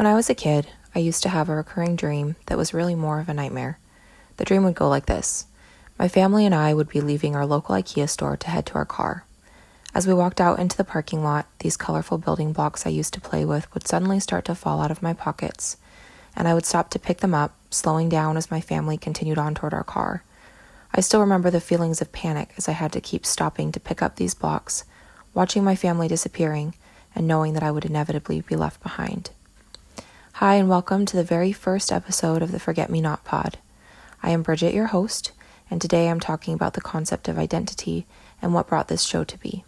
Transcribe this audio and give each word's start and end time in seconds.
When 0.00 0.06
I 0.06 0.14
was 0.14 0.30
a 0.30 0.34
kid, 0.34 0.66
I 0.94 0.98
used 0.98 1.22
to 1.24 1.28
have 1.28 1.50
a 1.50 1.54
recurring 1.54 1.94
dream 1.94 2.36
that 2.46 2.56
was 2.56 2.72
really 2.72 2.94
more 2.94 3.20
of 3.20 3.28
a 3.28 3.34
nightmare. 3.34 3.78
The 4.38 4.46
dream 4.46 4.64
would 4.64 4.74
go 4.74 4.88
like 4.88 5.04
this 5.04 5.44
My 5.98 6.08
family 6.08 6.46
and 6.46 6.54
I 6.54 6.72
would 6.72 6.88
be 6.88 7.02
leaving 7.02 7.36
our 7.36 7.44
local 7.44 7.74
IKEA 7.74 8.08
store 8.08 8.34
to 8.38 8.48
head 8.48 8.64
to 8.64 8.76
our 8.76 8.86
car. 8.86 9.26
As 9.94 10.06
we 10.06 10.14
walked 10.14 10.40
out 10.40 10.58
into 10.58 10.74
the 10.74 10.84
parking 10.84 11.22
lot, 11.22 11.48
these 11.58 11.76
colorful 11.76 12.16
building 12.16 12.54
blocks 12.54 12.86
I 12.86 12.88
used 12.88 13.12
to 13.12 13.20
play 13.20 13.44
with 13.44 13.70
would 13.74 13.86
suddenly 13.86 14.20
start 14.20 14.46
to 14.46 14.54
fall 14.54 14.80
out 14.80 14.90
of 14.90 15.02
my 15.02 15.12
pockets, 15.12 15.76
and 16.34 16.48
I 16.48 16.54
would 16.54 16.64
stop 16.64 16.88
to 16.92 16.98
pick 16.98 17.18
them 17.18 17.34
up, 17.34 17.54
slowing 17.68 18.08
down 18.08 18.38
as 18.38 18.50
my 18.50 18.62
family 18.62 18.96
continued 18.96 19.36
on 19.36 19.54
toward 19.54 19.74
our 19.74 19.84
car. 19.84 20.24
I 20.94 21.02
still 21.02 21.20
remember 21.20 21.50
the 21.50 21.60
feelings 21.60 22.00
of 22.00 22.10
panic 22.10 22.54
as 22.56 22.70
I 22.70 22.72
had 22.72 22.92
to 22.92 23.02
keep 23.02 23.26
stopping 23.26 23.70
to 23.72 23.78
pick 23.78 24.00
up 24.00 24.16
these 24.16 24.32
blocks, 24.32 24.84
watching 25.34 25.62
my 25.62 25.76
family 25.76 26.08
disappearing, 26.08 26.74
and 27.14 27.28
knowing 27.28 27.52
that 27.52 27.62
I 27.62 27.70
would 27.70 27.84
inevitably 27.84 28.40
be 28.40 28.56
left 28.56 28.82
behind. 28.82 29.32
Hi, 30.40 30.54
and 30.54 30.70
welcome 30.70 31.04
to 31.04 31.18
the 31.18 31.22
very 31.22 31.52
first 31.52 31.92
episode 31.92 32.40
of 32.40 32.50
the 32.50 32.58
Forget 32.58 32.88
Me 32.88 33.02
Not 33.02 33.26
Pod. 33.26 33.58
I 34.22 34.30
am 34.30 34.42
Brigette, 34.42 34.72
your 34.72 34.86
host, 34.86 35.32
and 35.70 35.82
today 35.82 36.08
I'm 36.08 36.18
talking 36.18 36.54
about 36.54 36.72
the 36.72 36.80
concept 36.80 37.28
of 37.28 37.38
identity 37.38 38.06
and 38.40 38.54
what 38.54 38.66
brought 38.66 38.88
this 38.88 39.02
show 39.02 39.22
to 39.22 39.36
be. 39.36 39.64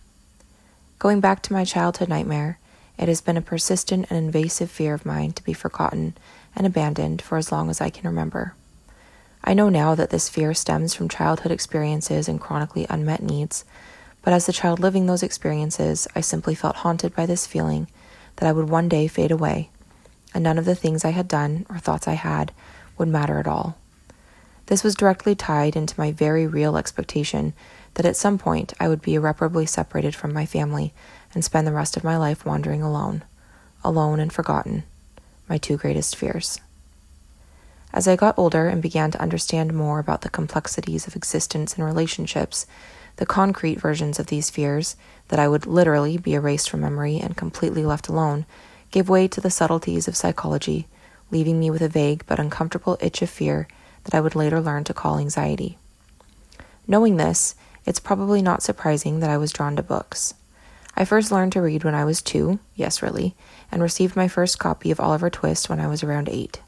Going 0.99 1.21
back 1.21 1.43
to 1.43 1.53
my 1.53 1.67
childhood 1.67 2.09
nightmare, 2.09 2.59
it 2.97 3.07
has 3.07 3.21
been 3.21 3.37
a 3.37 3.43
persistent 3.43 4.07
and 4.09 4.19
invasive 4.19 4.71
fear 4.71 4.95
of 4.95 5.05
mine 5.05 5.33
to 5.33 5.45
be 5.45 5.53
forgotten 5.53 6.17
and 6.57 6.67
abandoned 6.67 7.21
for 7.21 7.37
as 7.37 7.53
long 7.53 7.69
as 7.69 7.83
I 7.83 7.91
can 7.91 8.09
remember. 8.09 8.55
I 9.45 9.53
know 9.53 9.69
now 9.69 9.95
that 9.95 10.09
this 10.09 10.31
fear 10.31 10.55
stems 10.55 10.95
from 10.95 11.11
childhood 11.11 11.53
experiences 11.53 12.29
and 12.29 12.41
chronically 12.41 12.87
unmet 12.89 13.23
needs, 13.23 13.67
but 14.23 14.33
as 14.33 14.47
the 14.47 14.55
child 14.55 14.81
living 14.81 15.05
those 15.05 15.23
experiences, 15.23 16.09
I 16.17 16.23
simply 16.23 16.55
felt 16.55 16.77
haunted 16.77 17.15
by 17.15 17.27
this 17.27 17.47
feeling 17.47 17.89
that 18.37 18.49
I 18.49 18.53
would 18.53 18.71
one 18.71 18.89
day 18.89 19.07
fade 19.07 19.31
away 19.31 19.69
and 20.35 20.45
none 20.45 20.59
of 20.59 20.65
the 20.65 20.75
things 20.75 21.05
I 21.05 21.11
had 21.11 21.29
done 21.29 21.67
or 21.69 21.79
thoughts 21.79 22.09
I 22.09 22.15
had 22.15 22.53
would 22.99 23.09
matter 23.09 23.39
at 23.39 23.47
all. 23.47 23.77
This 24.67 24.85
was 24.85 24.95
directly 24.95 25.35
tied 25.35 25.77
into 25.77 25.99
my 25.99 26.13
very 26.13 26.47
real 26.47 26.77
expectation 26.77 27.53
that 27.95 28.07
at 28.07 28.17
some 28.17 28.39
point 28.39 28.73
I 28.81 28.89
would 28.89 29.03
be 29.03 29.15
irreparably 29.15 29.67
separated 29.67 30.15
from 30.15 30.33
my 30.33 30.47
family 30.47 30.95
and 31.35 31.45
spend 31.45 31.67
the 31.67 31.73
rest 31.73 31.97
of 31.97 32.05
my 32.05 32.17
life 32.17 32.47
wandering 32.47 32.83
alone, 32.83 33.23
alone 33.85 34.21
and 34.21 34.33
forgotten, 34.33 34.85
my 35.49 35.59
two 35.59 35.77
greatest 35.77 36.17
fears. 36.17 36.61
As 37.93 38.09
I 38.09 38.17
got 38.17 38.39
older 38.39 38.69
and 38.69 38.81
began 38.81 39.11
to 39.11 39.21
understand 39.21 39.75
more 39.75 39.99
about 39.99 40.23
the 40.23 40.31
complexities 40.31 41.07
of 41.07 41.15
existence 41.15 41.75
and 41.75 41.85
relationships, 41.85 42.67
the 43.17 43.27
concrete 43.27 43.79
versions 43.79 44.19
of 44.19 44.29
these 44.29 44.49
fears, 44.49 44.97
that 45.29 45.39
I 45.39 45.49
would 45.49 45.67
literally 45.67 46.17
be 46.17 46.33
erased 46.33 46.71
from 46.71 46.81
memory 46.81 47.19
and 47.19 47.37
completely 47.37 47.85
left 47.85 48.09
alone, 48.09 48.47
gave 48.93 49.09
way 49.09 49.27
to 49.27 49.41
the 49.41 49.51
subtleties 49.51 50.07
of 50.07 50.17
psychology, 50.17 50.87
leaving 51.33 51.59
me 51.59 51.71
with 51.71 51.83
a 51.83 51.89
vague 51.89 52.25
but 52.27 52.39
uncomfortable 52.39 52.97
itch 53.01 53.23
of 53.23 53.31
fear 53.31 53.67
that 54.05 54.15
I 54.15 54.21
would 54.21 54.37
later 54.37 54.61
learn 54.61 54.85
to 54.85 54.95
call 54.95 55.19
anxiety. 55.19 55.79
Knowing 56.87 57.17
this, 57.17 57.55
it's 57.85 57.99
probably 57.99 58.43
not 58.43 58.63
surprising 58.63 59.21
that 59.21 59.31
I 59.31 59.39
was 59.39 59.53
drawn 59.53 59.75
to 59.77 59.83
books. 59.83 60.35
I 60.95 61.05
first 61.05 61.33
learned 61.33 61.53
to 61.53 61.63
read 61.63 61.85
when 61.85 61.95
I 61.95 62.05
was 62.05 62.21
two, 62.21 62.59
yes, 62.77 63.03
really, 63.03 63.35
and 63.71 63.83
received 63.83 64.15
my 64.15 64.29
first 64.29 64.59
copy 64.59 64.91
of 64.91 65.01
Oliver 65.01 65.31
Twist 65.31 65.71
when 65.71 65.81
I 65.81 65.89
was 65.89 66.03
around 66.03 66.29
eight. 66.29 66.61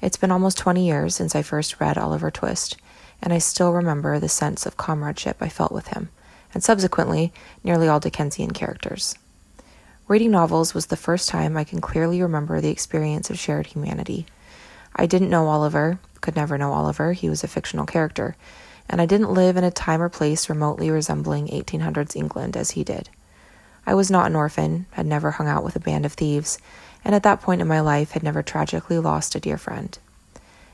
It's 0.00 0.16
been 0.16 0.30
almost 0.30 0.56
20 0.56 0.86
years 0.86 1.14
since 1.14 1.36
I 1.36 1.42
first 1.42 1.78
read 1.78 1.98
Oliver 1.98 2.30
Twist, 2.30 2.78
and 3.20 3.34
I 3.34 3.38
still 3.38 3.72
remember 3.72 4.18
the 4.18 4.30
sense 4.30 4.64
of 4.64 4.78
comradeship 4.78 5.36
I 5.40 5.50
felt 5.50 5.72
with 5.72 5.88
him, 5.88 6.08
and 6.54 6.64
subsequently, 6.64 7.34
nearly 7.62 7.86
all 7.86 8.00
Dickensian 8.00 8.52
characters. 8.52 9.14
Reading 10.10 10.32
novels 10.32 10.74
was 10.74 10.86
the 10.86 10.96
first 10.96 11.28
time 11.28 11.56
I 11.56 11.62
can 11.62 11.80
clearly 11.80 12.20
remember 12.20 12.60
the 12.60 12.68
experience 12.72 13.30
of 13.30 13.38
shared 13.38 13.68
humanity. 13.68 14.26
I 14.96 15.06
didn't 15.06 15.30
know 15.30 15.46
Oliver, 15.46 16.00
could 16.20 16.34
never 16.34 16.58
know 16.58 16.72
Oliver, 16.72 17.12
he 17.12 17.30
was 17.30 17.44
a 17.44 17.46
fictional 17.46 17.86
character, 17.86 18.34
and 18.88 19.00
I 19.00 19.06
didn't 19.06 19.32
live 19.32 19.56
in 19.56 19.62
a 19.62 19.70
time 19.70 20.02
or 20.02 20.08
place 20.08 20.48
remotely 20.48 20.90
resembling 20.90 21.46
1800s 21.46 22.16
England 22.16 22.56
as 22.56 22.72
he 22.72 22.82
did. 22.82 23.08
I 23.86 23.94
was 23.94 24.10
not 24.10 24.26
an 24.26 24.34
orphan, 24.34 24.86
had 24.90 25.06
never 25.06 25.30
hung 25.30 25.46
out 25.46 25.62
with 25.62 25.76
a 25.76 25.78
band 25.78 26.04
of 26.04 26.14
thieves, 26.14 26.58
and 27.04 27.14
at 27.14 27.22
that 27.22 27.40
point 27.40 27.60
in 27.60 27.68
my 27.68 27.80
life 27.80 28.10
had 28.10 28.24
never 28.24 28.42
tragically 28.42 28.98
lost 28.98 29.36
a 29.36 29.40
dear 29.40 29.58
friend. 29.58 29.96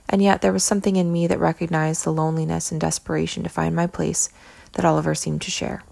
And 0.09 0.23
yet 0.23 0.41
there 0.41 0.55
was 0.55 0.65
something 0.65 0.97
in 0.97 1.13
me 1.13 1.27
that 1.27 1.39
recognized 1.39 2.05
the 2.05 2.11
loneliness 2.11 2.73
and 2.73 2.81
desperation 2.81 3.43
to 3.43 3.51
find 3.51 3.77
my 3.77 3.87
place 3.87 4.31
that 4.73 4.87
Oliver 4.87 5.15
seemed 5.15 5.43
to 5.43 5.51
share. 5.51 5.83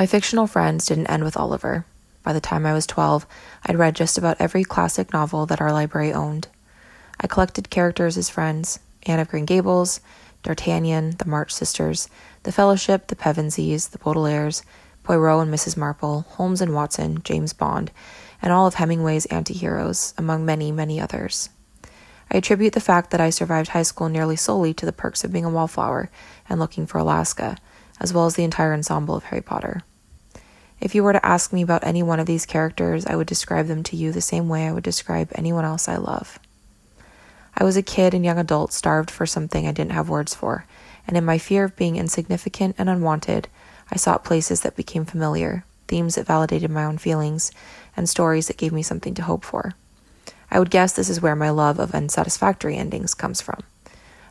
My 0.00 0.06
fictional 0.06 0.46
friends 0.46 0.86
didn't 0.86 1.08
end 1.08 1.24
with 1.24 1.36
Oliver. 1.36 1.84
By 2.22 2.32
the 2.32 2.40
time 2.40 2.64
I 2.64 2.72
was 2.72 2.86
12, 2.86 3.26
I'd 3.66 3.76
read 3.78 3.94
just 3.94 4.16
about 4.16 4.40
every 4.40 4.64
classic 4.64 5.12
novel 5.12 5.44
that 5.44 5.60
our 5.60 5.74
library 5.74 6.10
owned. 6.10 6.48
I 7.20 7.26
collected 7.26 7.68
characters 7.68 8.16
as 8.16 8.30
friends 8.30 8.80
Anne 9.02 9.18
of 9.20 9.28
Green 9.28 9.44
Gables, 9.44 10.00
D'Artagnan, 10.42 11.16
the 11.18 11.26
March 11.26 11.52
Sisters, 11.52 12.08
The 12.44 12.50
Fellowship, 12.50 13.08
the 13.08 13.14
Pevensies, 13.14 13.90
the 13.90 13.98
Baudelaires, 13.98 14.62
Poirot 15.02 15.42
and 15.42 15.52
Mrs. 15.52 15.76
Marple, 15.76 16.22
Holmes 16.30 16.62
and 16.62 16.74
Watson, 16.74 17.20
James 17.22 17.52
Bond, 17.52 17.90
and 18.40 18.54
all 18.54 18.66
of 18.66 18.76
Hemingway's 18.76 19.26
anti 19.26 19.52
heroes, 19.52 20.14
among 20.16 20.46
many, 20.46 20.72
many 20.72 20.98
others. 20.98 21.50
I 22.30 22.38
attribute 22.38 22.72
the 22.72 22.80
fact 22.80 23.10
that 23.10 23.20
I 23.20 23.28
survived 23.28 23.68
high 23.68 23.82
school 23.82 24.08
nearly 24.08 24.36
solely 24.36 24.72
to 24.72 24.86
the 24.86 24.94
perks 24.94 25.24
of 25.24 25.32
being 25.32 25.44
a 25.44 25.50
wallflower 25.50 26.10
and 26.48 26.58
looking 26.58 26.86
for 26.86 26.96
Alaska, 26.96 27.58
as 28.00 28.14
well 28.14 28.24
as 28.24 28.36
the 28.36 28.44
entire 28.44 28.72
ensemble 28.72 29.14
of 29.14 29.24
Harry 29.24 29.42
Potter. 29.42 29.82
If 30.80 30.94
you 30.94 31.04
were 31.04 31.12
to 31.12 31.26
ask 31.26 31.52
me 31.52 31.60
about 31.60 31.84
any 31.84 32.02
one 32.02 32.20
of 32.20 32.26
these 32.26 32.46
characters, 32.46 33.04
I 33.04 33.14
would 33.14 33.26
describe 33.26 33.66
them 33.66 33.82
to 33.84 33.96
you 33.96 34.12
the 34.12 34.22
same 34.22 34.48
way 34.48 34.66
I 34.66 34.72
would 34.72 34.84
describe 34.84 35.30
anyone 35.34 35.64
else 35.64 35.88
I 35.88 35.96
love. 35.96 36.38
I 37.54 37.64
was 37.64 37.76
a 37.76 37.82
kid 37.82 38.14
and 38.14 38.24
young 38.24 38.38
adult 38.38 38.72
starved 38.72 39.10
for 39.10 39.26
something 39.26 39.66
I 39.66 39.72
didn't 39.72 39.92
have 39.92 40.08
words 40.08 40.34
for, 40.34 40.64
and 41.06 41.16
in 41.18 41.24
my 41.24 41.36
fear 41.36 41.64
of 41.64 41.76
being 41.76 41.96
insignificant 41.96 42.76
and 42.78 42.88
unwanted, 42.88 43.48
I 43.90 43.96
sought 43.96 44.24
places 44.24 44.62
that 44.62 44.76
became 44.76 45.04
familiar, 45.04 45.64
themes 45.86 46.14
that 46.14 46.26
validated 46.26 46.70
my 46.70 46.84
own 46.84 46.96
feelings, 46.96 47.52
and 47.94 48.08
stories 48.08 48.46
that 48.46 48.56
gave 48.56 48.72
me 48.72 48.82
something 48.82 49.12
to 49.14 49.22
hope 49.22 49.44
for. 49.44 49.74
I 50.50 50.58
would 50.58 50.70
guess 50.70 50.94
this 50.94 51.10
is 51.10 51.20
where 51.20 51.36
my 51.36 51.50
love 51.50 51.78
of 51.78 51.94
unsatisfactory 51.94 52.76
endings 52.76 53.12
comes 53.12 53.42
from. 53.42 53.62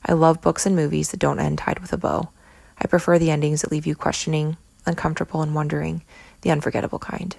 I 0.03 0.13
love 0.13 0.41
books 0.41 0.65
and 0.65 0.75
movies 0.75 1.11
that 1.11 1.19
don't 1.19 1.39
end 1.39 1.59
tied 1.59 1.79
with 1.79 1.93
a 1.93 1.97
bow. 1.97 2.29
I 2.79 2.87
prefer 2.87 3.19
the 3.19 3.29
endings 3.29 3.61
that 3.61 3.71
leave 3.71 3.85
you 3.85 3.95
questioning, 3.95 4.57
uncomfortable, 4.85 5.41
and 5.41 5.53
wondering, 5.53 6.01
the 6.41 6.51
unforgettable 6.51 6.99
kind. 6.99 7.35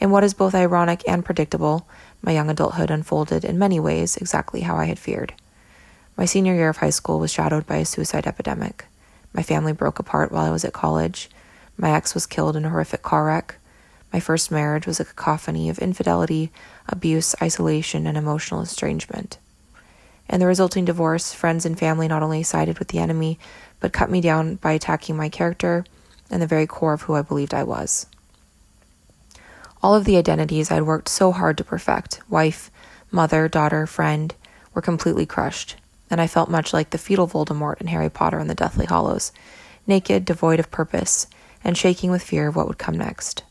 In 0.00 0.10
what 0.10 0.24
is 0.24 0.32
both 0.32 0.54
ironic 0.54 1.02
and 1.06 1.24
predictable, 1.24 1.86
my 2.22 2.32
young 2.32 2.48
adulthood 2.48 2.90
unfolded 2.90 3.44
in 3.44 3.58
many 3.58 3.78
ways 3.78 4.16
exactly 4.16 4.62
how 4.62 4.76
I 4.76 4.86
had 4.86 4.98
feared. 4.98 5.34
My 6.16 6.24
senior 6.24 6.54
year 6.54 6.70
of 6.70 6.78
high 6.78 6.90
school 6.90 7.18
was 7.18 7.32
shadowed 7.32 7.66
by 7.66 7.76
a 7.76 7.84
suicide 7.84 8.26
epidemic. 8.26 8.86
My 9.32 9.42
family 9.42 9.72
broke 9.72 9.98
apart 9.98 10.32
while 10.32 10.44
I 10.44 10.50
was 10.50 10.64
at 10.64 10.72
college. 10.72 11.30
My 11.76 11.92
ex 11.92 12.14
was 12.14 12.26
killed 12.26 12.56
in 12.56 12.64
a 12.64 12.70
horrific 12.70 13.02
car 13.02 13.26
wreck. 13.26 13.56
My 14.12 14.20
first 14.20 14.50
marriage 14.50 14.86
was 14.86 14.98
a 14.98 15.04
cacophony 15.04 15.68
of 15.68 15.78
infidelity, 15.78 16.50
abuse, 16.88 17.34
isolation, 17.40 18.06
and 18.06 18.16
emotional 18.16 18.60
estrangement. 18.60 19.38
In 20.28 20.40
the 20.40 20.46
resulting 20.46 20.84
divorce, 20.84 21.32
friends 21.32 21.64
and 21.64 21.78
family 21.78 22.08
not 22.08 22.22
only 22.22 22.42
sided 22.42 22.78
with 22.78 22.88
the 22.88 22.98
enemy, 22.98 23.38
but 23.80 23.92
cut 23.92 24.10
me 24.10 24.20
down 24.20 24.56
by 24.56 24.72
attacking 24.72 25.16
my 25.16 25.28
character 25.28 25.84
and 26.30 26.40
the 26.40 26.46
very 26.46 26.66
core 26.66 26.92
of 26.92 27.02
who 27.02 27.14
I 27.14 27.22
believed 27.22 27.54
I 27.54 27.64
was. 27.64 28.06
All 29.82 29.94
of 29.94 30.04
the 30.04 30.16
identities 30.16 30.70
I'd 30.70 30.82
worked 30.82 31.08
so 31.08 31.32
hard 31.32 31.56
to 31.58 31.64
perfect 31.64 32.20
wife, 32.28 32.70
mother, 33.10 33.48
daughter, 33.48 33.86
friend 33.86 34.34
were 34.74 34.82
completely 34.82 35.26
crushed, 35.26 35.76
and 36.10 36.20
I 36.20 36.26
felt 36.26 36.50
much 36.50 36.72
like 36.72 36.90
the 36.90 36.98
fetal 36.98 37.26
Voldemort 37.26 37.80
in 37.80 37.86
Harry 37.86 38.10
Potter 38.10 38.38
and 38.38 38.50
the 38.50 38.54
Deathly 38.54 38.86
Hallows, 38.86 39.32
naked, 39.86 40.24
devoid 40.24 40.60
of 40.60 40.70
purpose, 40.70 41.26
and 41.64 41.76
shaking 41.76 42.10
with 42.10 42.22
fear 42.22 42.48
of 42.48 42.56
what 42.56 42.68
would 42.68 42.78
come 42.78 42.96
next. 42.96 43.42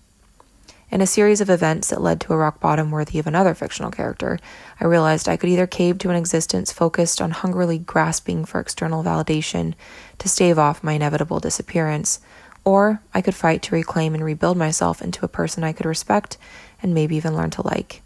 In 0.92 1.02
a 1.02 1.08
series 1.08 1.40
of 1.40 1.52
events 1.52 1.90
that 1.90 2.02
led 2.02 2.20
to 2.22 2.34
a 2.34 2.38
rock 2.38 2.60
bottom 2.60 2.90
worthy 2.90 3.20
of 3.20 3.28
another 3.28 3.54
fictional 3.54 3.92
character, 3.92 4.40
I 4.80 4.86
realized 4.86 5.30
I 5.30 5.38
could 5.38 5.50
either 5.50 5.68
cave 5.68 6.00
to 6.00 6.10
an 6.10 6.16
existence 6.16 6.72
focused 6.72 7.22
on 7.22 7.30
hungrily 7.30 7.78
grasping 7.78 8.44
for 8.44 8.60
external 8.60 9.04
validation 9.04 9.76
to 10.18 10.28
stave 10.28 10.58
off 10.58 10.84
my 10.84 10.94
inevitable 10.94 11.40
disappearance, 11.40 12.20
or 12.64 13.02
I 13.14 13.22
could 13.22 13.36
fight 13.36 13.62
to 13.64 13.76
reclaim 13.76 14.14
and 14.14 14.24
rebuild 14.24 14.58
myself 14.58 15.02
into 15.02 15.26
a 15.26 15.30
person 15.30 15.64
I 15.64 15.74
could 15.74 15.86
respect 15.86 16.38
and 16.82 16.94
maybe 16.94 17.16
even 17.16 17.36
learn 17.36 17.50
to 17.52 17.66
like. 17.66 18.02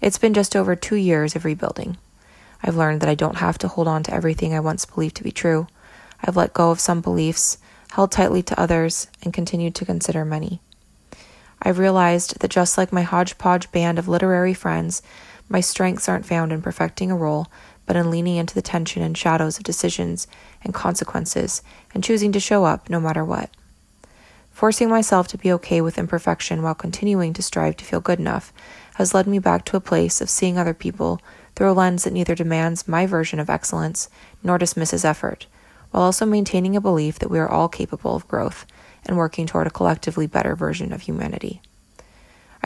It's 0.00 0.18
been 0.18 0.34
just 0.34 0.54
over 0.54 0.76
two 0.76 0.96
years 0.96 1.36
of 1.36 1.44
rebuilding. 1.44 1.96
I've 2.62 2.76
learned 2.76 3.00
that 3.00 3.08
I 3.08 3.14
don't 3.14 3.38
have 3.38 3.58
to 3.58 3.68
hold 3.68 3.88
on 3.88 4.02
to 4.04 4.14
everything 4.14 4.54
I 4.54 4.60
once 4.60 4.84
believed 4.84 5.16
to 5.16 5.24
be 5.24 5.32
true. 5.32 5.66
I've 6.22 6.36
let 6.36 6.54
go 6.54 6.70
of 6.70 6.80
some 6.80 7.00
beliefs, 7.00 7.58
held 7.92 8.12
tightly 8.12 8.42
to 8.42 8.60
others, 8.60 9.08
and 9.22 9.32
continued 9.32 9.74
to 9.76 9.84
consider 9.84 10.24
many. 10.24 10.60
I've 11.62 11.78
realized 11.78 12.40
that 12.40 12.50
just 12.50 12.76
like 12.76 12.92
my 12.92 13.02
hodgepodge 13.02 13.70
band 13.72 13.98
of 13.98 14.08
literary 14.08 14.54
friends, 14.54 15.02
my 15.48 15.60
strengths 15.60 16.08
aren't 16.08 16.26
found 16.26 16.52
in 16.52 16.60
perfecting 16.62 17.10
a 17.10 17.16
role, 17.16 17.46
but 17.86 17.96
in 17.96 18.10
leaning 18.10 18.36
into 18.36 18.54
the 18.54 18.62
tension 18.62 19.02
and 19.02 19.16
shadows 19.16 19.56
of 19.56 19.64
decisions 19.64 20.26
and 20.62 20.74
consequences 20.74 21.62
and 21.94 22.04
choosing 22.04 22.32
to 22.32 22.40
show 22.40 22.64
up 22.64 22.90
no 22.90 23.00
matter 23.00 23.24
what. 23.24 23.50
Forcing 24.50 24.88
myself 24.88 25.28
to 25.28 25.38
be 25.38 25.52
okay 25.52 25.80
with 25.80 25.98
imperfection 25.98 26.62
while 26.62 26.74
continuing 26.74 27.32
to 27.34 27.42
strive 27.42 27.76
to 27.76 27.84
feel 27.84 28.00
good 28.00 28.18
enough 28.18 28.52
has 28.94 29.12
led 29.12 29.26
me 29.26 29.38
back 29.38 29.64
to 29.66 29.76
a 29.76 29.80
place 29.80 30.20
of 30.20 30.30
seeing 30.30 30.56
other 30.56 30.72
people 30.72 31.20
through 31.54 31.70
a 31.70 31.72
lens 31.72 32.04
that 32.04 32.12
neither 32.12 32.34
demands 32.34 32.88
my 32.88 33.06
version 33.06 33.38
of 33.38 33.50
excellence 33.50 34.08
nor 34.42 34.56
dismisses 34.56 35.04
effort, 35.04 35.46
while 35.90 36.02
also 36.02 36.24
maintaining 36.24 36.74
a 36.74 36.80
belief 36.80 37.18
that 37.18 37.30
we 37.30 37.38
are 37.38 37.48
all 37.48 37.68
capable 37.68 38.14
of 38.14 38.26
growth 38.28 38.66
and 39.04 39.16
working 39.16 39.46
toward 39.46 39.66
a 39.66 39.70
collectively 39.70 40.26
better 40.26 40.56
version 40.56 40.92
of 40.92 41.02
humanity. 41.02 41.60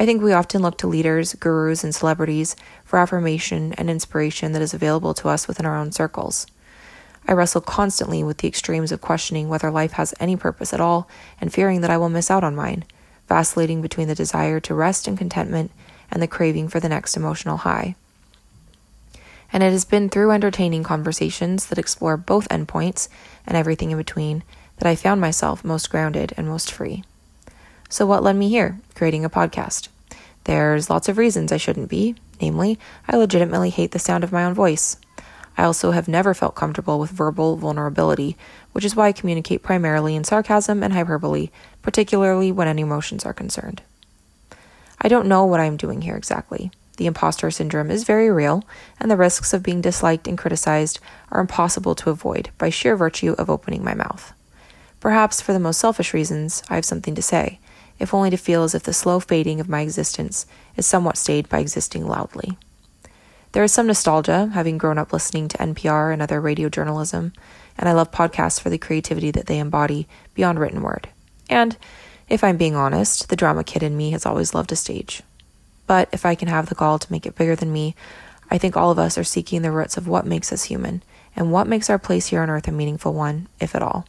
I 0.00 0.06
think 0.06 0.22
we 0.22 0.32
often 0.32 0.62
look 0.62 0.78
to 0.78 0.86
leaders, 0.86 1.34
gurus, 1.34 1.84
and 1.84 1.94
celebrities 1.94 2.56
for 2.86 2.98
affirmation 2.98 3.74
and 3.74 3.90
inspiration 3.90 4.52
that 4.52 4.62
is 4.62 4.72
available 4.72 5.12
to 5.12 5.28
us 5.28 5.46
within 5.46 5.66
our 5.66 5.76
own 5.76 5.92
circles. 5.92 6.46
I 7.28 7.34
wrestle 7.34 7.60
constantly 7.60 8.24
with 8.24 8.38
the 8.38 8.48
extremes 8.48 8.92
of 8.92 9.02
questioning 9.02 9.50
whether 9.50 9.70
life 9.70 9.92
has 9.92 10.14
any 10.18 10.36
purpose 10.36 10.72
at 10.72 10.80
all 10.80 11.06
and 11.38 11.52
fearing 11.52 11.82
that 11.82 11.90
I 11.90 11.98
will 11.98 12.08
miss 12.08 12.30
out 12.30 12.42
on 12.42 12.56
mine, 12.56 12.86
vacillating 13.28 13.82
between 13.82 14.08
the 14.08 14.14
desire 14.14 14.58
to 14.60 14.74
rest 14.74 15.06
and 15.06 15.18
contentment 15.18 15.70
and 16.10 16.22
the 16.22 16.26
craving 16.26 16.68
for 16.68 16.80
the 16.80 16.88
next 16.88 17.14
emotional 17.14 17.58
high. 17.58 17.94
And 19.52 19.62
it 19.62 19.70
has 19.70 19.84
been 19.84 20.08
through 20.08 20.30
entertaining 20.30 20.82
conversations 20.82 21.66
that 21.66 21.78
explore 21.78 22.16
both 22.16 22.48
endpoints 22.48 23.10
and 23.46 23.54
everything 23.54 23.90
in 23.90 23.98
between 23.98 24.44
that 24.78 24.88
I 24.88 24.94
found 24.94 25.20
myself 25.20 25.62
most 25.62 25.90
grounded 25.90 26.32
and 26.38 26.48
most 26.48 26.72
free. 26.72 27.04
So, 27.92 28.06
what 28.06 28.22
led 28.22 28.36
me 28.36 28.48
here, 28.48 28.78
creating 28.94 29.24
a 29.24 29.28
podcast? 29.28 29.88
There's 30.44 30.88
lots 30.88 31.08
of 31.08 31.18
reasons 31.18 31.50
I 31.50 31.56
shouldn't 31.56 31.88
be, 31.88 32.14
namely, 32.40 32.78
I 33.08 33.16
legitimately 33.16 33.70
hate 33.70 33.90
the 33.90 33.98
sound 33.98 34.22
of 34.22 34.30
my 34.30 34.44
own 34.44 34.54
voice. 34.54 34.96
I 35.58 35.64
also 35.64 35.90
have 35.90 36.06
never 36.06 36.32
felt 36.32 36.54
comfortable 36.54 37.00
with 37.00 37.10
verbal 37.10 37.56
vulnerability, 37.56 38.36
which 38.70 38.84
is 38.84 38.94
why 38.94 39.08
I 39.08 39.12
communicate 39.12 39.64
primarily 39.64 40.14
in 40.14 40.22
sarcasm 40.22 40.84
and 40.84 40.92
hyperbole, 40.92 41.50
particularly 41.82 42.52
when 42.52 42.68
any 42.68 42.82
emotions 42.82 43.26
are 43.26 43.34
concerned. 43.34 43.82
I 45.00 45.08
don't 45.08 45.26
know 45.26 45.44
what 45.44 45.58
I 45.58 45.64
am 45.64 45.76
doing 45.76 46.02
here 46.02 46.16
exactly. 46.16 46.70
The 46.96 47.06
imposter 47.06 47.50
syndrome 47.50 47.90
is 47.90 48.04
very 48.04 48.30
real, 48.30 48.62
and 49.00 49.10
the 49.10 49.16
risks 49.16 49.52
of 49.52 49.64
being 49.64 49.80
disliked 49.80 50.28
and 50.28 50.38
criticized 50.38 51.00
are 51.32 51.40
impossible 51.40 51.96
to 51.96 52.10
avoid 52.10 52.50
by 52.56 52.70
sheer 52.70 52.96
virtue 52.96 53.34
of 53.36 53.50
opening 53.50 53.82
my 53.82 53.94
mouth. 53.94 54.32
Perhaps 55.00 55.40
for 55.40 55.52
the 55.52 55.58
most 55.58 55.80
selfish 55.80 56.14
reasons, 56.14 56.62
I 56.70 56.76
have 56.76 56.84
something 56.84 57.16
to 57.16 57.22
say, 57.22 57.58
if 58.00 58.12
only 58.12 58.30
to 58.30 58.36
feel 58.36 58.64
as 58.64 58.74
if 58.74 58.82
the 58.82 58.92
slow 58.92 59.20
fading 59.20 59.60
of 59.60 59.68
my 59.68 59.82
existence 59.82 60.46
is 60.76 60.86
somewhat 60.86 61.16
stayed 61.16 61.48
by 61.48 61.60
existing 61.60 62.08
loudly. 62.08 62.58
There 63.52 63.62
is 63.62 63.72
some 63.72 63.86
nostalgia, 63.86 64.50
having 64.54 64.78
grown 64.78 64.98
up 64.98 65.12
listening 65.12 65.48
to 65.48 65.58
NPR 65.58 66.12
and 66.12 66.22
other 66.22 66.40
radio 66.40 66.68
journalism, 66.68 67.32
and 67.76 67.88
I 67.88 67.92
love 67.92 68.10
podcasts 68.10 68.60
for 68.60 68.70
the 68.70 68.78
creativity 68.78 69.30
that 69.32 69.46
they 69.46 69.58
embody 69.58 70.08
beyond 70.34 70.58
written 70.58 70.82
word. 70.82 71.08
And, 71.48 71.76
if 72.28 72.44
I'm 72.44 72.56
being 72.56 72.76
honest, 72.76 73.28
the 73.28 73.36
drama 73.36 73.64
kid 73.64 73.82
in 73.82 73.96
me 73.96 74.12
has 74.12 74.24
always 74.24 74.54
loved 74.54 74.72
a 74.72 74.76
stage. 74.76 75.22
But 75.86 76.08
if 76.12 76.24
I 76.24 76.36
can 76.36 76.46
have 76.48 76.68
the 76.68 76.76
gall 76.76 77.00
to 77.00 77.12
make 77.12 77.26
it 77.26 77.34
bigger 77.34 77.56
than 77.56 77.72
me, 77.72 77.96
I 78.50 78.58
think 78.58 78.76
all 78.76 78.92
of 78.92 78.98
us 78.98 79.18
are 79.18 79.24
seeking 79.24 79.62
the 79.62 79.72
roots 79.72 79.96
of 79.96 80.06
what 80.06 80.26
makes 80.26 80.52
us 80.52 80.64
human 80.64 81.02
and 81.34 81.50
what 81.50 81.66
makes 81.66 81.90
our 81.90 81.98
place 81.98 82.28
here 82.28 82.42
on 82.42 82.50
earth 82.50 82.68
a 82.68 82.72
meaningful 82.72 83.12
one, 83.12 83.48
if 83.60 83.74
at 83.74 83.82
all. 83.82 84.06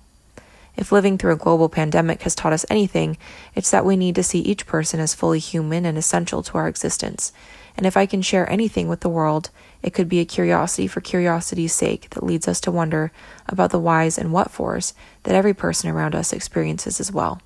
If 0.77 0.91
living 0.91 1.17
through 1.17 1.33
a 1.33 1.37
global 1.37 1.69
pandemic 1.69 2.23
has 2.23 2.35
taught 2.35 2.53
us 2.53 2.65
anything, 2.69 3.17
it's 3.55 3.71
that 3.71 3.85
we 3.85 3.97
need 3.97 4.15
to 4.15 4.23
see 4.23 4.39
each 4.39 4.65
person 4.65 4.99
as 4.99 5.13
fully 5.13 5.39
human 5.39 5.85
and 5.85 5.97
essential 5.97 6.41
to 6.43 6.57
our 6.57 6.67
existence. 6.67 7.33
And 7.77 7.85
if 7.85 7.95
I 7.95 8.05
can 8.05 8.21
share 8.21 8.49
anything 8.49 8.87
with 8.87 9.01
the 9.01 9.09
world, 9.09 9.49
it 9.81 9.93
could 9.93 10.09
be 10.09 10.19
a 10.19 10.25
curiosity 10.25 10.87
for 10.87 11.01
curiosity's 11.01 11.73
sake 11.73 12.09
that 12.11 12.23
leads 12.23 12.47
us 12.47 12.59
to 12.61 12.71
wonder 12.71 13.11
about 13.47 13.71
the 13.71 13.79
whys 13.79 14.17
and 14.17 14.31
what 14.31 14.51
fors 14.51 14.93
that 15.23 15.35
every 15.35 15.53
person 15.53 15.89
around 15.89 16.15
us 16.15 16.33
experiences 16.33 16.99
as 16.99 17.11
well. 17.11 17.41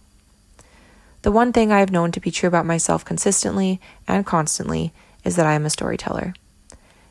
The 1.22 1.31
one 1.31 1.51
thing 1.51 1.72
I 1.72 1.80
have 1.80 1.92
known 1.92 2.12
to 2.12 2.19
be 2.19 2.31
true 2.31 2.48
about 2.48 2.66
myself 2.66 3.04
consistently 3.04 3.81
and 4.07 4.25
constantly 4.25 4.94
is 5.24 5.36
that 5.36 5.45
I 5.45 5.54
am 5.54 5.66
a 5.66 5.72
storyteller. 5.72 6.36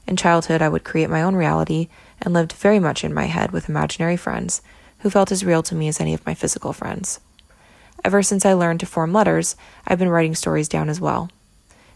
In 0.07 0.17
childhood, 0.17 0.63
I 0.63 0.69
would 0.69 0.85
create 0.85 1.11
my 1.11 1.23
own 1.23 1.35
reality 1.35 1.89
and 2.21 2.33
lived 2.33 2.53
very 2.53 2.79
much 2.79 3.03
in 3.03 3.13
my 3.13 3.25
head 3.25 3.51
with 3.51 3.69
imaginary 3.69 4.17
friends 4.17 4.63
who 5.05 5.11
felt 5.11 5.31
as 5.31 5.45
real 5.45 5.63
to 5.63 5.75
me 5.75 5.87
as 5.87 6.01
any 6.01 6.15
of 6.15 6.25
my 6.25 6.33
physical 6.33 6.73
friends. 6.73 7.21
Ever 8.03 8.23
since 8.23 8.47
I 8.47 8.55
learned 8.55 8.81
to 8.81 8.87
form 8.87 9.13
letters, 9.13 9.55
I've 9.87 9.99
been 9.99 10.09
writing 10.09 10.35
stories 10.35 10.67
down 10.67 10.89
as 10.89 10.99
well. 10.99 11.29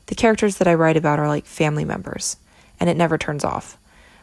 The 0.09 0.15
characters 0.15 0.59
that 0.59 0.69
I 0.69 0.75
write 0.75 0.99
about 0.99 1.19
are 1.19 1.27
like 1.27 1.47
family 1.47 1.87
members, 1.87 2.37
and 2.79 2.91
it 2.91 2.99
never 2.99 3.17
turns 3.17 3.45
off. 3.45 3.79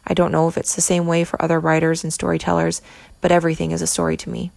I 0.06 0.14
don't 0.14 0.30
know 0.30 0.46
if 0.46 0.56
it's 0.56 0.76
the 0.76 0.80
same 0.80 1.08
way 1.08 1.24
for 1.24 1.42
other 1.42 1.58
writers 1.58 2.04
and 2.04 2.12
storytellers, 2.12 2.80
but 3.20 3.32
everything 3.32 3.72
is 3.72 3.82
a 3.82 3.88
story 3.88 4.16
to 4.18 4.30
me. 4.30 4.52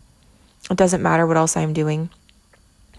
It 0.69 0.77
doesn't 0.77 1.01
matter 1.01 1.25
what 1.25 1.37
else 1.37 1.57
I 1.57 1.61
am 1.61 1.73
doing. 1.73 2.11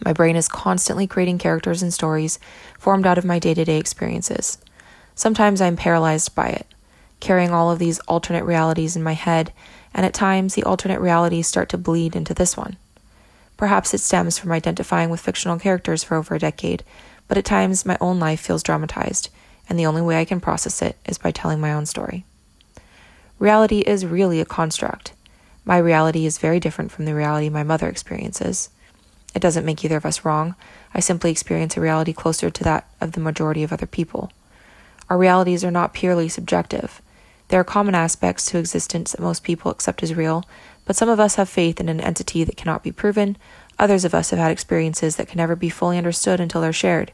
My 0.05 0.12
brain 0.12 0.35
is 0.35 0.49
constantly 0.49 1.06
creating 1.06 1.38
characters 1.38 1.81
and 1.81 1.94
stories 1.94 2.41
formed 2.77 3.06
out 3.06 3.19
of 3.19 3.25
my 3.25 3.38
day 3.38 3.55
to 3.55 3.65
day 3.65 3.79
experiences. 3.79 4.59
Sometimes 5.15 5.61
I'm 5.61 5.77
paralyzed 5.77 6.35
by 6.35 6.49
it, 6.49 6.67
carrying 7.21 7.53
all 7.53 7.71
of 7.71 7.79
these 7.79 8.00
alternate 8.00 8.44
realities 8.44 8.97
in 8.97 9.03
my 9.05 9.12
head, 9.12 9.53
and 9.95 10.07
at 10.07 10.15
times 10.15 10.55
the 10.55 10.65
alternate 10.65 11.01
realities 11.01 11.47
start 11.47 11.69
to 11.71 11.79
bleed 11.79 12.15
into 12.15 12.35
this 12.35 12.57
one. 12.57 12.77
Perhaps 13.57 13.93
it 13.93 13.99
stems 13.99 14.39
from 14.39 14.53
identifying 14.53 15.11
with 15.11 15.21
fictional 15.21 15.59
characters 15.59 16.03
for 16.03 16.17
over 16.17 16.35
a 16.35 16.39
decade, 16.39 16.83
but 17.29 17.37
at 17.37 17.45
times 17.45 17.87
my 17.87 17.99
own 18.01 18.19
life 18.19 18.41
feels 18.41 18.63
dramatized, 18.63 19.29
and 19.69 19.79
the 19.79 19.87
only 19.87 20.03
way 20.03 20.19
I 20.19 20.25
can 20.25 20.41
process 20.41 20.81
it 20.83 20.97
is 21.07 21.19
by 21.19 21.31
telling 21.31 21.61
my 21.61 21.73
own 21.73 21.87
story. 21.87 22.25
Reality 23.39 23.81
is 23.81 24.05
really 24.05 24.41
a 24.41 24.45
construct. 24.45 25.13
My 25.65 25.79
reality 25.79 26.27
is 26.27 26.39
very 26.39 26.59
different 26.59 26.91
from 26.91 27.05
the 27.05 27.15
reality 27.15 27.49
my 27.49 27.63
mother 27.63 27.89
experiences. 27.89 28.71
It 29.35 29.43
doesn't 29.43 29.65
make 29.65 29.85
either 29.85 29.97
of 29.97 30.07
us 30.07 30.25
wrong. 30.25 30.55
I 30.93 31.01
simply 31.01 31.31
experience 31.31 31.77
a 31.77 31.81
reality 31.81 32.13
closer 32.13 32.51
to 32.51 32.65
that 32.65 32.89
of 33.01 33.13
the 33.13 33.21
majority 33.21 33.63
of 33.63 33.73
other 33.73 33.87
people. 33.87 34.33
Our 35.09 35.19
realities 35.19 35.65
are 35.65 35.71
not 35.71 35.95
purely 35.95 36.29
subjective. 36.29 37.01
There 37.50 37.58
are 37.58 37.64
common 37.64 37.97
aspects 37.97 38.47
to 38.47 38.58
existence 38.58 39.11
that 39.11 39.20
most 39.20 39.43
people 39.43 39.73
accept 39.73 40.05
as 40.05 40.14
real, 40.14 40.44
but 40.85 40.94
some 40.94 41.08
of 41.08 41.19
us 41.19 41.35
have 41.35 41.49
faith 41.49 41.81
in 41.81 41.88
an 41.88 42.00
entity 42.00 42.44
that 42.44 42.56
cannot 42.56 42.85
be 42.85 42.93
proven, 42.93 43.37
others 43.76 44.05
of 44.05 44.14
us 44.14 44.31
have 44.31 44.38
had 44.38 44.52
experiences 44.52 45.17
that 45.17 45.26
can 45.26 45.38
never 45.38 45.56
be 45.56 45.69
fully 45.69 45.99
understood 45.99 46.38
until 46.38 46.61
they're 46.61 46.73
shared, 46.73 47.11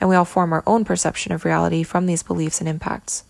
and 0.00 0.10
we 0.10 0.16
all 0.16 0.24
form 0.24 0.52
our 0.52 0.64
own 0.66 0.84
perception 0.84 1.30
of 1.30 1.44
reality 1.44 1.84
from 1.84 2.06
these 2.06 2.24
beliefs 2.24 2.58
and 2.58 2.68
impacts. 2.68 3.22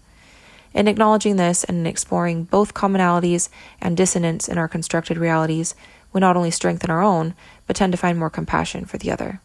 In 0.73 0.89
acknowledging 0.89 1.37
this 1.37 1.63
and 1.63 1.77
in 1.77 1.87
exploring 1.87 2.45
both 2.45 2.73
commonalities 2.73 3.51
and 3.79 3.95
dissonance 3.95 4.49
in 4.49 4.57
our 4.57 4.67
constructed 4.67 5.19
realities, 5.19 5.75
we 6.15 6.23
not 6.23 6.39
only 6.39 6.51
strengthen 6.51 6.91
our 6.91 7.03
own, 7.03 7.35
but 7.67 7.77
tend 7.77 7.93
to 7.93 7.99
find 7.99 8.19
more 8.19 8.31
compassion 8.31 8.87
for 8.87 8.97
the 8.97 9.11
other. 9.11 9.43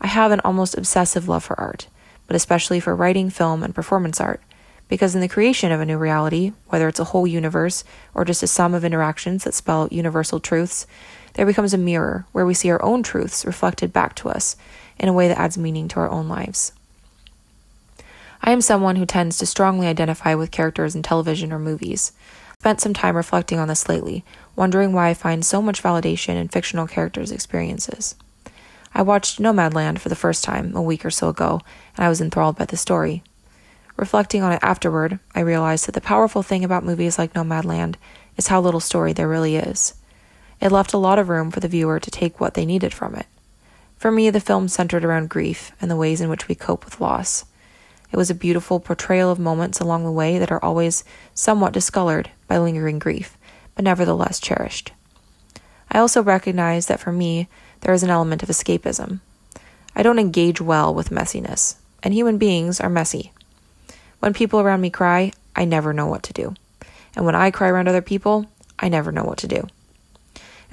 I 0.00 0.06
have 0.06 0.32
an 0.32 0.40
almost 0.40 0.74
obsessive 0.74 1.28
love 1.28 1.44
for 1.44 1.60
art, 1.60 1.88
but 2.26 2.34
especially 2.34 2.80
for 2.80 2.96
writing, 2.96 3.28
film, 3.28 3.62
and 3.62 3.74
performance 3.74 4.22
art, 4.22 4.40
because 4.88 5.14
in 5.14 5.20
the 5.20 5.28
creation 5.28 5.70
of 5.70 5.80
a 5.80 5.86
new 5.86 5.98
reality, 5.98 6.52
whether 6.66 6.88
it's 6.88 6.98
a 6.98 7.04
whole 7.04 7.26
universe 7.26 7.84
or 8.14 8.24
just 8.24 8.42
a 8.42 8.46
sum 8.46 8.74
of 8.74 8.84
interactions 8.84 9.44
that 9.44 9.54
spell 9.54 9.88
universal 9.90 10.40
truths, 10.40 10.86
there 11.34 11.46
becomes 11.46 11.74
a 11.74 11.78
mirror 11.78 12.26
where 12.32 12.46
we 12.46 12.54
see 12.54 12.70
our 12.70 12.82
own 12.82 13.02
truths 13.02 13.44
reflected 13.44 13.92
back 13.92 14.14
to 14.16 14.28
us 14.28 14.56
in 14.98 15.08
a 15.08 15.12
way 15.12 15.28
that 15.28 15.38
adds 15.38 15.58
meaning 15.58 15.88
to 15.88 16.00
our 16.00 16.10
own 16.10 16.28
lives. 16.28 16.72
I 18.42 18.52
am 18.52 18.60
someone 18.60 18.96
who 18.96 19.06
tends 19.06 19.38
to 19.38 19.46
strongly 19.46 19.86
identify 19.86 20.34
with 20.34 20.50
characters 20.50 20.94
in 20.94 21.02
television 21.02 21.52
or 21.52 21.58
movies. 21.58 22.12
Spent 22.60 22.80
some 22.80 22.94
time 22.94 23.16
reflecting 23.16 23.58
on 23.58 23.68
this 23.68 23.88
lately, 23.88 24.24
wondering 24.56 24.92
why 24.92 25.08
I 25.08 25.14
find 25.14 25.44
so 25.44 25.62
much 25.62 25.82
validation 25.82 26.34
in 26.34 26.48
fictional 26.48 26.86
characters' 26.86 27.30
experiences. 27.30 28.16
I 28.94 29.02
watched 29.02 29.38
Nomadland 29.38 29.98
for 29.98 30.08
the 30.08 30.16
first 30.16 30.42
time 30.42 30.74
a 30.74 30.82
week 30.82 31.04
or 31.04 31.10
so 31.10 31.28
ago, 31.28 31.60
and 31.96 32.04
I 32.04 32.08
was 32.08 32.20
enthralled 32.20 32.56
by 32.56 32.64
the 32.64 32.76
story. 32.76 33.22
Reflecting 33.98 34.44
on 34.44 34.52
it 34.52 34.60
afterward, 34.62 35.18
I 35.34 35.40
realized 35.40 35.86
that 35.86 35.92
the 35.92 36.00
powerful 36.00 36.44
thing 36.44 36.62
about 36.62 36.84
movies 36.84 37.18
like 37.18 37.34
Nomadland 37.34 37.96
is 38.36 38.46
how 38.46 38.60
little 38.60 38.78
story 38.78 39.12
there 39.12 39.28
really 39.28 39.56
is. 39.56 39.94
It 40.60 40.70
left 40.70 40.92
a 40.92 40.98
lot 40.98 41.18
of 41.18 41.28
room 41.28 41.50
for 41.50 41.58
the 41.58 41.66
viewer 41.66 41.98
to 41.98 42.10
take 42.10 42.38
what 42.38 42.54
they 42.54 42.64
needed 42.64 42.94
from 42.94 43.16
it. 43.16 43.26
For 43.96 44.12
me, 44.12 44.30
the 44.30 44.38
film 44.38 44.68
centered 44.68 45.04
around 45.04 45.30
grief 45.30 45.72
and 45.80 45.90
the 45.90 45.96
ways 45.96 46.20
in 46.20 46.30
which 46.30 46.46
we 46.46 46.54
cope 46.54 46.84
with 46.84 47.00
loss. 47.00 47.44
It 48.12 48.16
was 48.16 48.30
a 48.30 48.36
beautiful 48.36 48.78
portrayal 48.78 49.32
of 49.32 49.40
moments 49.40 49.80
along 49.80 50.04
the 50.04 50.12
way 50.12 50.38
that 50.38 50.52
are 50.52 50.64
always 50.64 51.02
somewhat 51.34 51.72
discolored 51.72 52.30
by 52.46 52.58
lingering 52.58 53.00
grief, 53.00 53.36
but 53.74 53.84
nevertheless 53.84 54.38
cherished. 54.38 54.92
I 55.90 55.98
also 55.98 56.22
recognize 56.22 56.86
that 56.86 57.00
for 57.00 57.10
me, 57.10 57.48
there 57.80 57.92
is 57.92 58.04
an 58.04 58.10
element 58.10 58.44
of 58.44 58.48
escapism. 58.48 59.18
I 59.96 60.04
don't 60.04 60.20
engage 60.20 60.60
well 60.60 60.94
with 60.94 61.10
messiness, 61.10 61.74
and 62.00 62.14
human 62.14 62.38
beings 62.38 62.80
are 62.80 62.88
messy. 62.88 63.32
When 64.20 64.34
people 64.34 64.60
around 64.60 64.80
me 64.80 64.90
cry, 64.90 65.32
I 65.54 65.64
never 65.64 65.92
know 65.92 66.06
what 66.06 66.22
to 66.24 66.32
do. 66.32 66.54
And 67.14 67.24
when 67.24 67.34
I 67.34 67.50
cry 67.50 67.68
around 67.68 67.88
other 67.88 68.02
people, 68.02 68.46
I 68.78 68.88
never 68.88 69.12
know 69.12 69.24
what 69.24 69.38
to 69.38 69.48
do. 69.48 69.66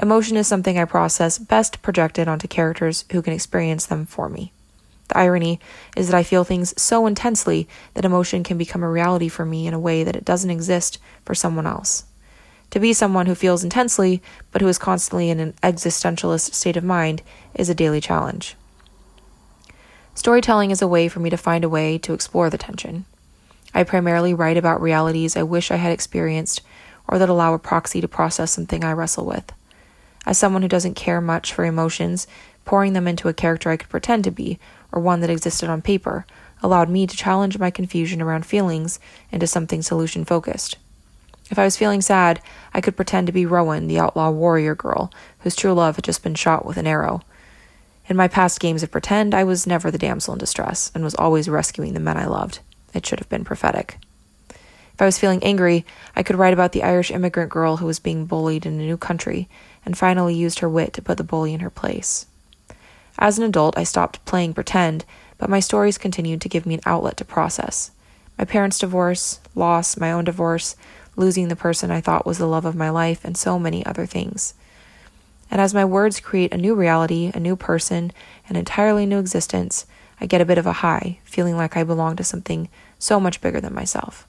Emotion 0.01 0.35
is 0.35 0.47
something 0.47 0.77
I 0.77 0.85
process 0.85 1.37
best 1.37 1.81
projected 1.81 2.27
onto 2.27 2.47
characters 2.47 3.05
who 3.11 3.21
can 3.21 3.33
experience 3.33 3.85
them 3.85 4.05
for 4.05 4.27
me. 4.27 4.51
The 5.07 5.17
irony 5.17 5.59
is 5.95 6.07
that 6.07 6.17
I 6.17 6.23
feel 6.23 6.43
things 6.43 6.79
so 6.81 7.05
intensely 7.05 7.67
that 7.93 8.05
emotion 8.05 8.43
can 8.43 8.57
become 8.57 8.83
a 8.83 8.89
reality 8.89 9.29
for 9.29 9.45
me 9.45 9.67
in 9.67 9.73
a 9.73 9.79
way 9.79 10.03
that 10.03 10.15
it 10.15 10.25
doesn't 10.25 10.49
exist 10.49 10.97
for 11.23 11.35
someone 11.35 11.67
else. 11.67 12.05
To 12.71 12.79
be 12.79 12.93
someone 12.93 13.27
who 13.27 13.35
feels 13.35 13.63
intensely, 13.63 14.21
but 14.51 14.61
who 14.61 14.67
is 14.67 14.79
constantly 14.79 15.29
in 15.29 15.39
an 15.39 15.53
existentialist 15.61 16.53
state 16.53 16.75
of 16.75 16.83
mind, 16.83 17.21
is 17.53 17.69
a 17.69 17.75
daily 17.75 18.01
challenge. 18.01 18.55
Storytelling 20.15 20.71
is 20.71 20.81
a 20.81 20.87
way 20.87 21.07
for 21.07 21.19
me 21.19 21.29
to 21.29 21.37
find 21.37 21.63
a 21.63 21.69
way 21.69 21.97
to 21.99 22.13
explore 22.13 22.49
the 22.49 22.57
tension. 22.57 23.05
I 23.75 23.83
primarily 23.83 24.33
write 24.33 24.55
about 24.55 24.81
realities 24.81 25.35
I 25.35 25.43
wish 25.43 25.69
I 25.69 25.75
had 25.75 25.91
experienced 25.91 26.61
or 27.07 27.19
that 27.19 27.29
allow 27.29 27.53
a 27.53 27.59
proxy 27.59 27.99
to 28.01 28.07
process 28.07 28.51
something 28.51 28.83
I 28.83 28.93
wrestle 28.93 29.25
with. 29.25 29.51
As 30.25 30.37
someone 30.37 30.61
who 30.61 30.67
doesn't 30.67 30.95
care 30.95 31.21
much 31.21 31.53
for 31.53 31.65
emotions, 31.65 32.25
pouring 32.63 32.93
them 32.93 33.07
into 33.07 33.27
a 33.27 33.33
character 33.33 33.69
I 33.69 33.77
could 33.77 33.89
pretend 33.89 34.23
to 34.23 34.31
be, 34.31 34.59
or 34.91 35.01
one 35.01 35.19
that 35.19 35.29
existed 35.29 35.69
on 35.69 35.81
paper, 35.81 36.25
allowed 36.63 36.89
me 36.89 37.05
to 37.05 37.17
challenge 37.17 37.59
my 37.59 37.69
confusion 37.69 38.21
around 38.21 38.45
feelings 38.45 38.97
into 39.29 39.45
something 39.45 39.81
solution 39.81 40.25
focused. 40.25 40.77
If 41.51 41.59
I 41.59 41.65
was 41.65 41.77
feeling 41.77 42.01
sad, 42.01 42.41
I 42.73 42.81
could 42.81 42.95
pretend 42.95 43.27
to 43.27 43.33
be 43.33 43.45
Rowan, 43.45 43.87
the 43.87 43.99
outlaw 43.99 44.31
warrior 44.31 44.73
girl, 44.73 45.11
whose 45.39 45.55
true 45.55 45.73
love 45.73 45.97
had 45.97 46.05
just 46.05 46.23
been 46.23 46.33
shot 46.33 46.65
with 46.65 46.77
an 46.77 46.87
arrow. 46.87 47.21
In 48.07 48.15
my 48.15 48.27
past 48.27 48.59
games 48.59 48.81
of 48.81 48.89
pretend, 48.89 49.35
I 49.35 49.43
was 49.43 49.67
never 49.67 49.91
the 49.91 49.97
damsel 49.99 50.33
in 50.33 50.39
distress, 50.39 50.91
and 50.95 51.03
was 51.03 51.15
always 51.15 51.49
rescuing 51.49 51.93
the 51.93 51.99
men 51.99 52.17
I 52.17 52.25
loved. 52.25 52.59
It 52.95 53.05
should 53.05 53.19
have 53.19 53.29
been 53.29 53.43
prophetic. 53.43 53.99
If 54.49 55.01
I 55.01 55.05
was 55.05 55.19
feeling 55.19 55.43
angry, 55.43 55.85
I 56.15 56.23
could 56.23 56.37
write 56.37 56.53
about 56.53 56.71
the 56.71 56.83
Irish 56.83 57.11
immigrant 57.11 57.51
girl 57.51 57.77
who 57.77 57.85
was 57.85 57.99
being 57.99 58.25
bullied 58.25 58.65
in 58.65 58.79
a 58.79 58.85
new 58.85 58.95
country 58.95 59.49
and 59.85 59.97
finally 59.97 60.33
used 60.33 60.59
her 60.59 60.69
wit 60.69 60.93
to 60.93 61.01
put 61.01 61.17
the 61.17 61.23
bully 61.23 61.53
in 61.53 61.59
her 61.59 61.69
place. 61.69 62.25
As 63.19 63.37
an 63.37 63.43
adult, 63.43 63.77
I 63.77 63.83
stopped 63.83 64.23
playing 64.23 64.53
pretend, 64.53 65.03
but 65.37 65.49
my 65.49 65.59
stories 65.59 65.97
continued 65.97 66.39
to 66.41 66.49
give 66.49 66.65
me 66.65 66.75
an 66.75 66.81
outlet 66.85 67.17
to 67.17 67.25
process. 67.25 67.91
My 68.37 68.45
parents' 68.45 68.79
divorce, 68.79 69.41
loss, 69.53 69.97
my 69.97 70.11
own 70.11 70.23
divorce, 70.23 70.77
losing 71.17 71.49
the 71.49 71.55
person 71.55 71.91
I 71.91 72.01
thought 72.01 72.25
was 72.25 72.37
the 72.37 72.47
love 72.47 72.65
of 72.65 72.75
my 72.75 72.89
life, 72.89 73.23
and 73.25 73.37
so 73.37 73.59
many 73.59 73.85
other 73.85 74.05
things. 74.05 74.53
And 75.51 75.61
as 75.61 75.73
my 75.73 75.85
words 75.85 76.19
create 76.19 76.53
a 76.53 76.57
new 76.57 76.73
reality, 76.73 77.31
a 77.33 77.39
new 77.39 77.55
person, 77.55 78.11
an 78.49 78.55
entirely 78.55 79.05
new 79.05 79.19
existence, 79.19 79.85
I 80.19 80.25
get 80.25 80.41
a 80.41 80.45
bit 80.45 80.57
of 80.57 80.65
a 80.65 80.73
high, 80.73 81.19
feeling 81.23 81.57
like 81.57 81.75
I 81.75 81.83
belong 81.83 82.15
to 82.15 82.23
something 82.23 82.69
so 82.99 83.19
much 83.19 83.41
bigger 83.41 83.59
than 83.59 83.73
myself. 83.73 84.27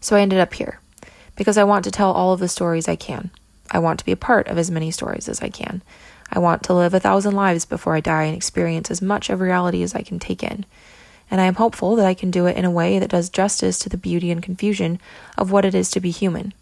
So 0.00 0.16
I 0.16 0.20
ended 0.20 0.38
up 0.38 0.54
here 0.54 0.80
because 1.36 1.58
I 1.58 1.64
want 1.64 1.84
to 1.84 1.90
tell 1.90 2.12
all 2.12 2.32
of 2.32 2.40
the 2.40 2.48
stories 2.48 2.88
I 2.88 2.96
can. 2.96 3.30
I 3.70 3.78
want 3.78 3.98
to 3.98 4.04
be 4.04 4.12
a 4.12 4.16
part 4.16 4.48
of 4.48 4.58
as 4.58 4.70
many 4.70 4.90
stories 4.90 5.28
as 5.28 5.40
I 5.40 5.48
can. 5.48 5.82
I 6.32 6.38
want 6.38 6.62
to 6.64 6.74
live 6.74 6.94
a 6.94 7.00
thousand 7.00 7.34
lives 7.34 7.64
before 7.64 7.94
I 7.94 8.00
die 8.00 8.24
and 8.24 8.36
experience 8.36 8.90
as 8.90 9.02
much 9.02 9.30
of 9.30 9.40
reality 9.40 9.82
as 9.82 9.94
I 9.94 10.02
can 10.02 10.18
take 10.18 10.42
in. 10.42 10.64
And 11.30 11.40
I 11.40 11.44
am 11.44 11.54
hopeful 11.54 11.96
that 11.96 12.06
I 12.06 12.14
can 12.14 12.30
do 12.30 12.46
it 12.46 12.56
in 12.56 12.64
a 12.64 12.70
way 12.70 12.98
that 12.98 13.10
does 13.10 13.28
justice 13.28 13.78
to 13.80 13.88
the 13.88 13.96
beauty 13.96 14.30
and 14.30 14.42
confusion 14.42 15.00
of 15.38 15.52
what 15.52 15.64
it 15.64 15.74
is 15.74 15.90
to 15.92 16.00
be 16.00 16.10
human. 16.10 16.52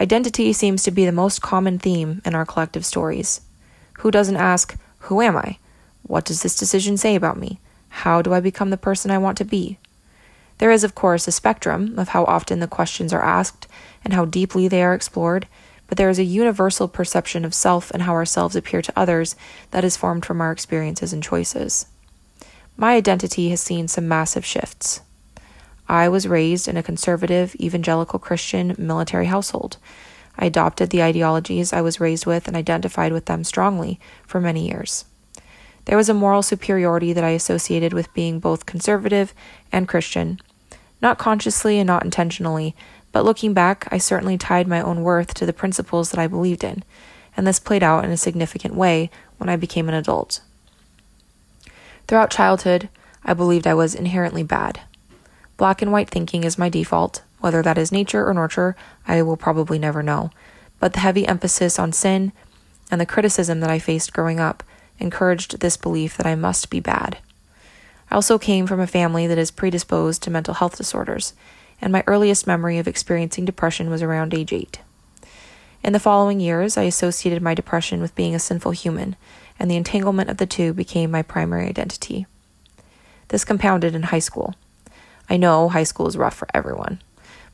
Identity 0.00 0.52
seems 0.52 0.82
to 0.84 0.90
be 0.90 1.04
the 1.04 1.12
most 1.12 1.42
common 1.42 1.78
theme 1.78 2.22
in 2.24 2.34
our 2.34 2.46
collective 2.46 2.86
stories. 2.86 3.40
Who 3.98 4.10
doesn't 4.10 4.36
ask, 4.36 4.76
Who 5.00 5.20
am 5.20 5.36
I? 5.36 5.58
What 6.08 6.24
does 6.24 6.42
this 6.42 6.56
decision 6.56 6.96
say 6.96 7.14
about 7.14 7.38
me? 7.38 7.60
How 7.90 8.22
do 8.22 8.32
I 8.32 8.40
become 8.40 8.70
the 8.70 8.76
person 8.76 9.10
I 9.10 9.18
want 9.18 9.38
to 9.38 9.44
be? 9.44 9.78
There 10.56 10.70
is, 10.70 10.82
of 10.82 10.94
course, 10.94 11.28
a 11.28 11.32
spectrum 11.32 11.98
of 11.98 12.08
how 12.08 12.24
often 12.24 12.60
the 12.60 12.66
questions 12.66 13.12
are 13.12 13.22
asked 13.22 13.68
and 14.04 14.14
how 14.14 14.24
deeply 14.24 14.68
they 14.68 14.82
are 14.82 14.94
explored, 14.94 15.46
but 15.86 15.98
there 15.98 16.08
is 16.08 16.18
a 16.18 16.24
universal 16.24 16.88
perception 16.88 17.44
of 17.44 17.54
self 17.54 17.90
and 17.90 18.02
how 18.02 18.12
ourselves 18.12 18.56
appear 18.56 18.80
to 18.82 18.92
others 18.98 19.36
that 19.70 19.84
is 19.84 19.98
formed 19.98 20.24
from 20.24 20.40
our 20.40 20.50
experiences 20.50 21.12
and 21.12 21.22
choices. 21.22 21.86
My 22.76 22.94
identity 22.94 23.50
has 23.50 23.60
seen 23.60 23.86
some 23.86 24.08
massive 24.08 24.44
shifts. 24.44 25.02
I 25.88 26.08
was 26.08 26.26
raised 26.26 26.68
in 26.68 26.76
a 26.76 26.82
conservative, 26.82 27.54
evangelical 27.56 28.18
Christian 28.18 28.74
military 28.78 29.26
household. 29.26 29.76
I 30.38 30.46
adopted 30.46 30.88
the 30.90 31.02
ideologies 31.02 31.72
I 31.72 31.82
was 31.82 32.00
raised 32.00 32.24
with 32.24 32.48
and 32.48 32.56
identified 32.56 33.12
with 33.12 33.26
them 33.26 33.44
strongly 33.44 34.00
for 34.26 34.40
many 34.40 34.68
years. 34.68 35.04
There 35.88 35.96
was 35.96 36.10
a 36.10 36.14
moral 36.14 36.42
superiority 36.42 37.14
that 37.14 37.24
I 37.24 37.30
associated 37.30 37.94
with 37.94 38.12
being 38.12 38.40
both 38.40 38.66
conservative 38.66 39.32
and 39.72 39.88
Christian, 39.88 40.38
not 41.00 41.16
consciously 41.16 41.78
and 41.78 41.86
not 41.86 42.04
intentionally, 42.04 42.76
but 43.10 43.24
looking 43.24 43.54
back, 43.54 43.88
I 43.90 43.96
certainly 43.96 44.36
tied 44.36 44.68
my 44.68 44.82
own 44.82 45.02
worth 45.02 45.32
to 45.32 45.46
the 45.46 45.54
principles 45.54 46.10
that 46.10 46.20
I 46.20 46.26
believed 46.26 46.62
in, 46.62 46.84
and 47.34 47.46
this 47.46 47.58
played 47.58 47.82
out 47.82 48.04
in 48.04 48.10
a 48.10 48.18
significant 48.18 48.74
way 48.74 49.08
when 49.38 49.48
I 49.48 49.56
became 49.56 49.88
an 49.88 49.94
adult. 49.94 50.42
Throughout 52.06 52.30
childhood, 52.30 52.90
I 53.24 53.32
believed 53.32 53.66
I 53.66 53.72
was 53.72 53.94
inherently 53.94 54.42
bad. 54.42 54.82
Black 55.56 55.80
and 55.80 55.90
white 55.90 56.10
thinking 56.10 56.44
is 56.44 56.58
my 56.58 56.68
default. 56.68 57.22
Whether 57.40 57.62
that 57.62 57.78
is 57.78 57.90
nature 57.90 58.28
or 58.28 58.34
nurture, 58.34 58.76
I 59.06 59.22
will 59.22 59.38
probably 59.38 59.78
never 59.78 60.02
know. 60.02 60.32
But 60.80 60.92
the 60.92 61.00
heavy 61.00 61.26
emphasis 61.26 61.78
on 61.78 61.94
sin 61.94 62.32
and 62.90 63.00
the 63.00 63.06
criticism 63.06 63.60
that 63.60 63.70
I 63.70 63.78
faced 63.78 64.12
growing 64.12 64.38
up 64.38 64.62
encouraged 64.98 65.60
this 65.60 65.76
belief 65.76 66.16
that 66.16 66.26
I 66.26 66.34
must 66.34 66.70
be 66.70 66.80
bad. 66.80 67.18
I 68.10 68.14
also 68.14 68.38
came 68.38 68.66
from 68.66 68.80
a 68.80 68.86
family 68.86 69.26
that 69.26 69.38
is 69.38 69.50
predisposed 69.50 70.22
to 70.22 70.30
mental 70.30 70.54
health 70.54 70.76
disorders, 70.76 71.34
and 71.80 71.92
my 71.92 72.04
earliest 72.06 72.46
memory 72.46 72.78
of 72.78 72.88
experiencing 72.88 73.44
depression 73.44 73.90
was 73.90 74.02
around 74.02 74.34
age 74.34 74.52
8. 74.52 74.80
In 75.84 75.92
the 75.92 76.00
following 76.00 76.40
years, 76.40 76.76
I 76.76 76.82
associated 76.82 77.42
my 77.42 77.54
depression 77.54 78.00
with 78.00 78.14
being 78.14 78.34
a 78.34 78.40
sinful 78.40 78.72
human, 78.72 79.14
and 79.58 79.70
the 79.70 79.76
entanglement 79.76 80.30
of 80.30 80.38
the 80.38 80.46
two 80.46 80.72
became 80.72 81.10
my 81.10 81.22
primary 81.22 81.66
identity. 81.68 82.26
This 83.28 83.44
compounded 83.44 83.94
in 83.94 84.04
high 84.04 84.18
school. 84.18 84.54
I 85.30 85.36
know 85.36 85.68
high 85.68 85.84
school 85.84 86.08
is 86.08 86.16
rough 86.16 86.34
for 86.34 86.48
everyone, 86.54 87.00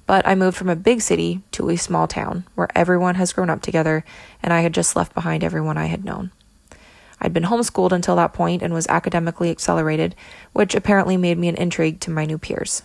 but 0.06 0.26
I 0.26 0.34
moved 0.34 0.56
from 0.56 0.68
a 0.68 0.76
big 0.76 1.00
city 1.00 1.42
to 1.52 1.68
a 1.68 1.76
small 1.76 2.06
town 2.06 2.44
where 2.54 2.68
everyone 2.74 3.16
has 3.16 3.32
grown 3.32 3.50
up 3.50 3.60
together, 3.60 4.04
and 4.42 4.52
I 4.52 4.60
had 4.60 4.72
just 4.72 4.96
left 4.96 5.14
behind 5.14 5.42
everyone 5.42 5.76
I 5.76 5.86
had 5.86 6.04
known. 6.04 6.30
I'd 7.24 7.32
been 7.32 7.44
homeschooled 7.44 7.92
until 7.92 8.16
that 8.16 8.34
point 8.34 8.60
and 8.60 8.74
was 8.74 8.86
academically 8.88 9.50
accelerated, 9.50 10.14
which 10.52 10.74
apparently 10.74 11.16
made 11.16 11.38
me 11.38 11.48
an 11.48 11.56
intrigue 11.56 11.98
to 12.00 12.10
my 12.10 12.26
new 12.26 12.36
peers. 12.36 12.82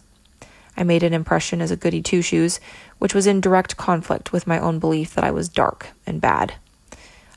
I 0.77 0.84
made 0.86 1.03
an 1.03 1.13
impression 1.13 1.62
as 1.62 1.72
a 1.72 1.75
goody 1.75 2.01
two 2.01 2.22
shoes, 2.22 2.62
which 3.00 3.13
was 3.13 3.27
in 3.27 3.41
direct 3.41 3.75
conflict 3.75 4.31
with 4.31 4.48
my 4.48 4.58
own 4.58 4.79
belief 4.79 5.13
that 5.13 5.25
I 5.25 5.31
was 5.31 5.50
dark 5.50 5.88
and 6.08 6.22
bad. 6.22 6.53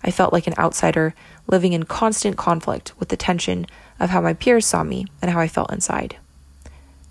I 0.05 0.13
felt 0.13 0.33
like 0.33 0.47
an 0.47 0.55
outsider 0.57 1.13
living 1.49 1.73
in 1.73 1.83
constant 1.83 2.37
conflict 2.37 2.93
with 3.01 3.09
the 3.09 3.17
tension 3.17 3.67
of 3.99 4.11
how 4.11 4.21
my 4.21 4.33
peers 4.33 4.65
saw 4.65 4.85
me 4.85 5.07
and 5.21 5.29
how 5.29 5.41
I 5.41 5.49
felt 5.49 5.73
inside. 5.73 6.19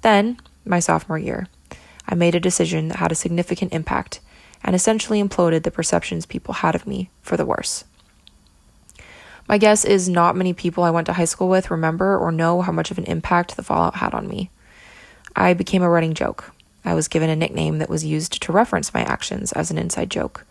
Then, 0.03 0.38
my 0.63 0.79
sophomore 0.79 1.19
year, 1.19 1.48
I 2.07 2.15
made 2.15 2.33
a 2.33 2.39
decision 2.39 2.88
that 2.88 3.00
had 3.00 3.12
a 3.12 3.15
significant 3.15 3.74
impact 3.74 4.21
and 4.63 4.74
essentially 4.74 5.21
imploded 5.21 5.63
the 5.63 5.71
perceptions 5.71 6.25
people 6.25 6.53
had 6.53 6.75
of 6.75 6.88
me 6.88 7.10
for 7.21 7.36
the 7.36 7.45
worse. 7.45 7.83
My 9.51 9.58
guess 9.58 9.84
is 9.84 10.08
not 10.08 10.38
many 10.38 10.53
people 10.53 10.86
I 10.86 10.91
went 10.91 11.08
to 11.08 11.13
high 11.13 11.25
school 11.25 11.50
with 11.50 11.72
remember 11.72 12.17
or 12.17 12.31
know 12.31 12.62
how 12.62 12.72
much 12.72 12.89
of 12.89 12.98
an 12.98 13.03
impact 13.03 13.58
the 13.58 13.63
fallout 13.63 13.96
had 13.96 14.13
on 14.13 14.29
me. 14.29 14.50
I 15.36 15.53
became 15.53 15.84
a 15.84 15.89
running 15.89 16.13
joke. 16.13 16.53
I 16.86 16.93
was 16.93 17.10
given 17.10 17.29
a 17.29 17.36
nickname 17.36 17.79
that 17.79 17.89
was 17.89 18.05
used 18.05 18.41
to 18.41 18.53
reference 18.53 18.93
my 18.93 19.01
actions 19.01 19.51
as 19.51 19.70
an 19.70 19.77
inside 19.77 20.10
joke. 20.10 20.46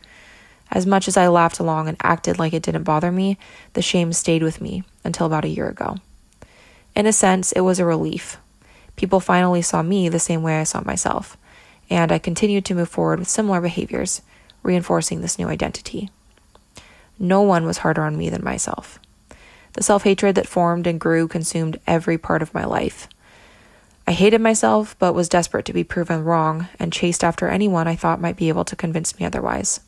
As 0.71 0.85
much 0.85 1.09
as 1.09 1.17
I 1.17 1.29
laughed 1.29 1.59
along 1.59 1.89
and 1.89 1.97
acted 2.03 2.39
like 2.39 2.53
it 2.53 2.63
didn't 2.63 2.83
bother 2.83 3.11
me, 3.11 3.39
the 3.73 3.81
shame 3.81 4.13
stayed 4.13 4.43
with 4.43 4.61
me 4.61 4.85
until 5.03 5.25
about 5.25 5.47
a 5.47 5.49
year 5.49 5.71
ago. 5.71 5.97
In 6.95 7.07
a 7.07 7.13
sense, 7.15 7.53
it 7.53 7.63
was 7.63 7.79
a 7.79 7.87
relief. 7.87 8.37
People 8.97 9.19
finally 9.19 9.63
saw 9.63 9.83
me 9.83 10.11
the 10.11 10.19
same 10.19 10.43
way 10.43 10.61
I 10.61 10.65
saw 10.65 10.83
myself, 10.83 11.39
and 11.89 12.13
I 12.13 12.19
continued 12.19 12.67
to 12.67 12.75
move 12.75 12.91
forward 12.91 13.19
with 13.19 13.29
similar 13.29 13.63
behaviors, 13.63 14.21
reinforcing 14.63 15.23
this 15.23 15.39
new 15.39 15.49
identity. 15.49 16.11
No 17.23 17.43
one 17.43 17.67
was 17.67 17.79
harder 17.79 18.03
on 18.03 18.17
me 18.17 18.31
than 18.31 18.43
myself. 18.43 18.99
The 19.75 19.83
self 19.83 20.05
hatred 20.05 20.35
that 20.37 20.49
formed 20.49 20.87
and 20.87 20.99
grew 20.99 21.29
consumed 21.29 21.79
every 21.87 22.17
part 22.17 22.41
of 22.41 22.55
my 22.55 22.65
life. 22.65 23.07
I 24.07 24.13
hated 24.13 24.41
myself, 24.41 24.97
but 24.99 25.13
was 25.13 25.29
desperate 25.29 25.67
to 25.67 25.75
be 25.75 25.85
proven 25.85 26.25
wrong 26.25 26.69
and 26.79 26.93
chased 26.93 27.23
after 27.23 27.47
anyone 27.47 27.87
I 27.87 27.95
thought 27.95 28.23
might 28.23 28.37
be 28.37 28.49
able 28.49 28.65
to 28.65 28.75
convince 28.75 29.21
me 29.21 29.27
otherwise. 29.27 29.81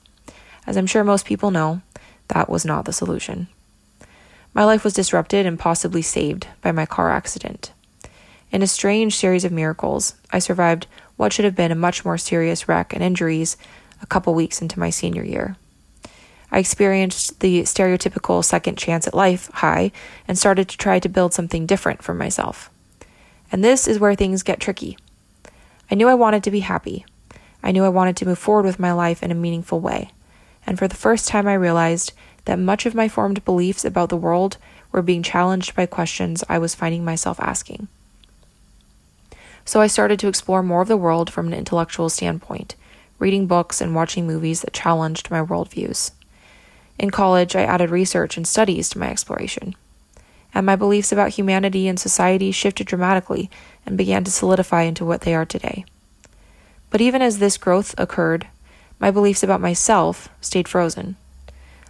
As 0.66 0.76
I'm 0.76 0.86
sure 0.86 1.02
most 1.02 1.24
people 1.24 1.50
know, 1.50 1.80
that 2.28 2.50
was 2.50 2.64
not 2.64 2.84
the 2.84 2.92
solution. 2.92 3.48
My 4.54 4.64
life 4.64 4.84
was 4.84 4.92
disrupted 4.92 5.46
and 5.46 5.58
possibly 5.58 6.02
saved 6.02 6.46
by 6.60 6.70
my 6.70 6.84
car 6.84 7.10
accident. 7.10 7.72
In 8.52 8.62
a 8.62 8.66
strange 8.66 9.16
series 9.16 9.46
of 9.46 9.52
miracles, 9.52 10.14
I 10.30 10.38
survived 10.38 10.86
what 11.16 11.32
should 11.32 11.46
have 11.46 11.56
been 11.56 11.72
a 11.72 11.76
much 11.76 12.04
more 12.04 12.18
serious 12.18 12.68
wreck 12.68 12.92
and 12.92 13.02
injuries 13.02 13.56
a 14.02 14.06
couple 14.06 14.34
weeks 14.34 14.60
into 14.60 14.78
my 14.78 14.90
senior 14.90 15.24
year. 15.24 15.56
I 16.52 16.58
experienced 16.58 17.40
the 17.40 17.62
stereotypical 17.62 18.44
second 18.44 18.76
chance 18.76 19.06
at 19.06 19.14
life 19.14 19.50
high 19.54 19.90
and 20.28 20.38
started 20.38 20.68
to 20.68 20.76
try 20.76 20.98
to 20.98 21.08
build 21.08 21.32
something 21.32 21.64
different 21.64 22.02
for 22.02 22.12
myself. 22.12 22.68
And 23.50 23.64
this 23.64 23.88
is 23.88 23.98
where 23.98 24.14
things 24.14 24.42
get 24.42 24.60
tricky. 24.60 24.98
I 25.90 25.94
knew 25.94 26.08
I 26.08 26.14
wanted 26.14 26.44
to 26.44 26.50
be 26.50 26.60
happy. 26.60 27.06
I 27.62 27.72
knew 27.72 27.84
I 27.84 27.88
wanted 27.88 28.16
to 28.18 28.26
move 28.26 28.38
forward 28.38 28.66
with 28.66 28.78
my 28.78 28.92
life 28.92 29.22
in 29.22 29.30
a 29.30 29.34
meaningful 29.34 29.80
way. 29.80 30.10
And 30.66 30.78
for 30.78 30.86
the 30.86 30.94
first 30.94 31.26
time, 31.26 31.48
I 31.48 31.54
realized 31.54 32.12
that 32.44 32.58
much 32.58 32.84
of 32.84 32.94
my 32.94 33.08
formed 33.08 33.44
beliefs 33.44 33.84
about 33.84 34.10
the 34.10 34.16
world 34.16 34.58
were 34.90 35.02
being 35.02 35.22
challenged 35.22 35.74
by 35.74 35.86
questions 35.86 36.44
I 36.48 36.58
was 36.58 36.74
finding 36.74 37.04
myself 37.04 37.40
asking. 37.40 37.88
So 39.64 39.80
I 39.80 39.86
started 39.86 40.18
to 40.20 40.28
explore 40.28 40.62
more 40.62 40.82
of 40.82 40.88
the 40.88 40.96
world 40.96 41.30
from 41.30 41.46
an 41.46 41.54
intellectual 41.54 42.10
standpoint, 42.10 42.74
reading 43.18 43.46
books 43.46 43.80
and 43.80 43.94
watching 43.94 44.26
movies 44.26 44.60
that 44.62 44.74
challenged 44.74 45.30
my 45.30 45.40
worldviews. 45.40 46.10
In 47.02 47.10
college, 47.10 47.56
I 47.56 47.64
added 47.64 47.90
research 47.90 48.36
and 48.36 48.46
studies 48.46 48.88
to 48.90 48.98
my 48.98 49.10
exploration. 49.10 49.74
and 50.54 50.64
my 50.66 50.76
beliefs 50.76 51.10
about 51.10 51.30
humanity 51.30 51.88
and 51.88 51.98
society 51.98 52.52
shifted 52.52 52.86
dramatically 52.86 53.50
and 53.84 53.98
began 53.98 54.22
to 54.22 54.30
solidify 54.30 54.82
into 54.82 55.04
what 55.04 55.22
they 55.22 55.34
are 55.34 55.46
today. 55.46 55.84
But 56.90 57.00
even 57.00 57.22
as 57.22 57.38
this 57.38 57.56
growth 57.56 57.94
occurred, 57.98 58.46
my 59.00 59.10
beliefs 59.10 59.42
about 59.42 59.60
myself 59.60 60.28
stayed 60.40 60.68
frozen. 60.68 61.16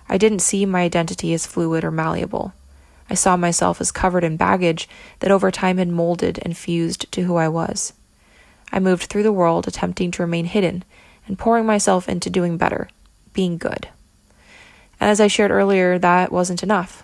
I 0.09 0.17
didn't 0.17 0.39
see 0.39 0.65
my 0.65 0.83
identity 0.83 1.35
as 1.35 1.45
fluid 1.45 1.85
or 1.85 1.91
malleable. 1.91 2.55
I 3.11 3.15
saw 3.15 3.37
myself 3.37 3.81
as 3.81 3.93
covered 3.93 4.25
in 4.25 4.37
baggage 4.39 4.89
that 5.19 5.33
over 5.33 5.51
time 5.51 5.79
had 5.79 5.89
molded 5.89 6.39
and 6.43 6.57
fused 6.57 7.11
to 7.13 7.23
who 7.23 7.37
I 7.37 7.49
was. 7.49 7.93
I 8.71 8.79
moved 8.79 9.05
through 9.05 9.25
the 9.25 9.33
world 9.33 9.69
attempting 9.69 10.11
to 10.13 10.23
remain 10.23 10.47
hidden 10.47 10.85
and 11.27 11.39
pouring 11.39 11.67
myself 11.67 12.09
into 12.09 12.31
doing 12.31 12.57
better, 12.57 12.89
being 13.35 13.59
good. 13.59 13.89
And 15.03 15.11
as 15.11 15.21
I 15.21 15.27
shared 15.27 15.51
earlier, 15.51 15.99
that 15.99 16.31
wasn't 16.31 16.63
enough. 16.63 17.03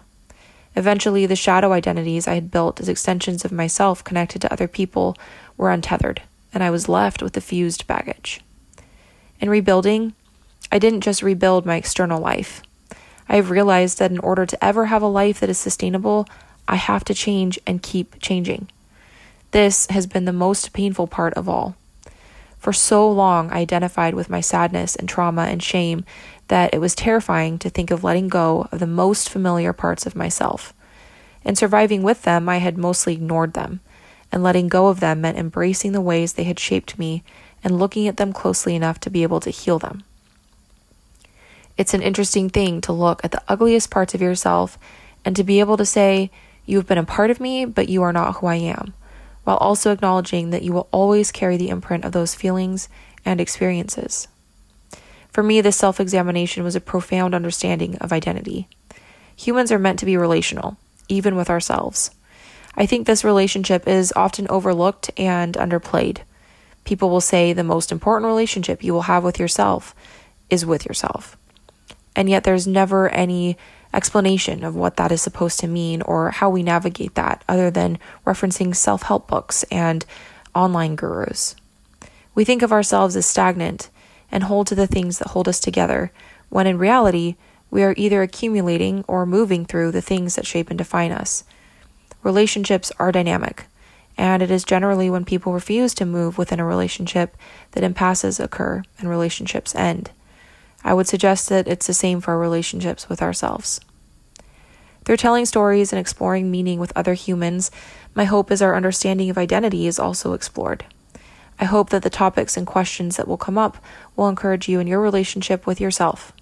Eventually, 0.77 1.27
the 1.27 1.35
shadow 1.35 1.73
identities 1.73 2.29
I 2.29 2.35
had 2.35 2.49
built 2.49 2.79
as 2.79 2.89
extensions 2.89 3.45
of 3.45 3.51
myself 3.51 4.05
connected 4.05 4.41
to 4.41 4.53
other 4.53 4.69
people 4.69 5.17
were 5.57 5.73
untethered, 5.73 6.23
and 6.55 6.63
I 6.63 6.71
was 6.71 6.89
left 6.89 7.25
with 7.25 7.33
the 7.33 7.41
fused 7.41 7.89
baggage. 7.89 8.41
In 9.41 9.51
rebuilding, 9.51 10.15
I 10.71 10.79
didn't 10.79 11.01
just 11.01 11.25
rebuild 11.25 11.67
my 11.67 11.75
external 11.75 12.21
life. 12.21 12.63
I 13.29 13.35
have 13.35 13.51
realized 13.51 13.99
that 13.99 14.13
in 14.13 14.21
order 14.21 14.47
to 14.47 14.65
ever 14.65 14.87
have 14.87 15.03
a 15.03 15.09
life 15.09 15.41
that 15.41 15.51
is 15.51 15.59
sustainable, 15.59 16.29
I 16.69 16.77
have 16.77 17.03
to 17.07 17.15
change 17.15 17.59
and 17.67 17.83
keep 17.83 18.21
changing. 18.21 18.71
This 19.51 19.89
has 19.89 20.07
been 20.07 20.25
the 20.25 20.33
most 20.33 20.73
painful 20.73 21.09
part 21.09 21.35
of 21.35 21.49
all. 21.49 21.75
For 22.59 22.73
so 22.73 23.11
long, 23.11 23.51
I 23.51 23.59
identified 23.59 24.15
with 24.15 24.31
my 24.31 24.41
sadness 24.41 24.95
and 24.95 25.09
trauma 25.09 25.43
and 25.43 25.63
shame 25.63 26.05
that 26.49 26.75
it 26.75 26.81
was 26.81 26.95
terrifying 26.95 27.59
to 27.59 27.71
think 27.71 27.91
of 27.91 28.05
letting 28.05 28.29
go 28.29 28.69
of 28.73 28.79
the 28.79 28.87
most 28.87 29.29
familiar 29.29 29.73
parts 29.73 30.07
of 30.07 30.17
myself. 30.17 30.75
In 31.45 31.57
surviving 31.57 32.03
with 32.03 32.23
them, 32.23 32.49
I 32.49 32.59
had 32.59 32.77
mostly 32.77 33.15
ignored 33.15 33.55
them, 33.55 33.81
and 34.33 34.43
letting 34.43 34.69
go 34.69 34.89
of 34.89 35.01
them 35.01 35.21
meant 35.21 35.39
embracing 35.39 35.93
the 35.93 36.01
ways 36.01 36.33
they 36.33 36.45
had 36.45 36.59
shaped 36.59 36.99
me 36.99 37.23
and 37.63 37.79
looking 37.79 38.07
at 38.09 38.17
them 38.17 38.33
closely 38.33 38.75
enough 38.75 39.01
to 39.01 39.11
be 39.11 39.23
able 39.23 39.41
to 39.41 39.51
heal 39.51 39.79
them. 39.79 40.03
It's 41.77 41.95
an 41.95 42.03
interesting 42.03 42.51
thing 42.51 42.81
to 42.83 42.93
look 42.93 43.25
at 43.25 43.31
the 43.31 43.43
ugliest 43.47 43.91
parts 43.91 44.15
of 44.15 44.21
yourself 44.21 44.79
and 45.25 45.37
to 45.37 45.45
be 45.45 45.61
able 45.61 45.77
to 45.77 45.87
say, 45.87 46.31
You 46.67 46.77
have 46.79 46.87
been 46.87 46.99
a 46.99 47.05
part 47.05 47.31
of 47.31 47.41
me, 47.41 47.65
but 47.65 47.89
you 47.89 48.03
are 48.03 48.13
not 48.13 48.37
who 48.37 48.47
I 48.47 48.57
am, 48.57 48.95
while 49.45 49.59
also 49.59 49.93
acknowledging 49.93 50.51
that 50.51 50.63
you 50.63 50.73
will 50.73 50.89
always 50.91 51.31
carry 51.31 51.57
the 51.57 51.69
imprint 51.69 52.05
of 52.05 52.13
those 52.13 52.35
feelings 52.35 52.89
and 53.25 53.41
experiences. 53.41 54.29
For 55.39 55.45
me, 55.45 55.61
this 55.61 55.77
self 55.77 56.01
examination 56.01 56.65
was 56.65 56.75
a 56.75 56.81
profound 56.81 57.33
understanding 57.33 57.95
of 57.99 58.13
identity. 58.13 58.67
Humans 59.37 59.71
are 59.71 59.79
meant 59.79 60.01
to 60.01 60.05
be 60.05 60.17
relational, 60.17 60.79
even 61.09 61.37
with 61.37 61.49
ourselves. 61.49 62.11
I 62.75 62.87
think 62.87 63.07
this 63.07 63.23
relationship 63.23 63.87
is 63.87 64.13
often 64.17 64.49
overlooked 64.51 65.13
and 65.17 65.55
underplayed. 65.55 66.23
People 66.83 67.09
will 67.09 67.21
say 67.21 67.53
the 67.53 67.63
most 67.63 67.93
important 67.93 68.27
relationship 68.27 68.83
you 68.83 68.93
will 68.93 69.03
have 69.03 69.23
with 69.23 69.39
yourself 69.39 69.95
is 70.51 70.67
with 70.67 70.85
yourself. 70.85 71.37
And 72.17 72.29
yet, 72.29 72.43
there's 72.43 72.67
never 72.67 73.09
any 73.11 73.57
explanation 73.95 74.65
of 74.65 74.75
what 74.75 74.97
that 74.97 75.13
is 75.13 75.23
supposed 75.23 75.61
to 75.61 75.69
mean 75.69 76.03
or 76.03 76.33
how 76.33 76.51
we 76.51 76.65
navigate 76.65 77.15
that, 77.15 77.45
other 77.49 77.71
than 77.71 78.01
referencing 78.27 78.75
self 78.75 79.03
help 79.03 79.29
books 79.29 79.63
and 79.71 80.05
online 80.53 80.97
gurus. 80.97 81.55
We 82.35 82.45
think 82.45 82.63
of 82.63 82.73
ourselves 82.73 83.15
as 83.15 83.25
stagnant 83.25 83.89
and 84.31 84.45
hold 84.45 84.67
to 84.67 84.75
the 84.75 84.87
things 84.87 85.19
that 85.19 85.29
hold 85.29 85.49
us 85.49 85.61
together, 85.61 86.13
when 86.49 86.67
in 86.67 86.79
reality, 86.79 87.37
we 87.71 87.83
are 87.83 87.95
either 87.97 88.23
accumulating 88.23 89.05
or 89.07 89.27
moving 89.27 89.65
through 89.65 89.93
the 89.93 90.03
things 90.03 90.37
that 90.37 90.47
shape 90.47 90.71
and 90.71 90.79
define 90.79 91.13
us. 91.13 91.45
Relationships 92.23 92.91
are 92.99 93.13
dynamic, 93.13 93.67
and 94.17 94.43
it 94.43 94.51
is 94.51 94.65
generally 94.65 95.09
when 95.09 95.25
people 95.25 95.53
refuse 95.53 95.95
to 95.95 96.05
move 96.05 96.39
within 96.39 96.61
a 96.61 96.65
relationship 96.65 97.37
that 97.73 97.85
impasses 97.85 98.41
occur 98.41 98.83
and 98.99 99.09
relationships 99.09 99.75
end. 99.75 100.11
I 100.83 100.95
would 100.95 101.07
suggest 101.07 101.49
that 101.49 101.69
it's 101.69 101.87
the 101.87 101.95
same 101.95 102.21
for 102.21 102.33
our 102.33 102.39
relationships 102.39 103.09
with 103.09 103.23
ourselves. 103.23 103.81
Through 105.05 105.17
telling 105.19 105.47
stories 105.47 105.93
and 105.93 106.01
exploring 106.01 106.51
meaning 106.51 106.81
with 106.81 106.93
other 106.97 107.15
humans, 107.15 107.71
my 108.15 108.25
hope 108.25 108.51
is 108.51 108.61
our 108.61 108.75
understanding 108.75 109.31
of 109.31 109.39
identity 109.39 109.87
is 109.87 109.99
also 109.99 110.33
explored. 110.33 110.85
I 111.61 111.65
hope 111.65 111.91
that 111.91 112.03
the 112.03 112.11
topics 112.11 112.57
and 112.57 112.67
questions 112.67 113.17
that 113.17 113.27
will 113.27 113.37
come 113.37 113.59
up 113.59 113.79
will 114.15 114.29
encourage 114.29 114.69
you 114.69 114.79
in 114.81 114.87
your 114.87 115.01
relationship 115.01 115.67
with 115.67 115.81
yourself. 115.81 116.33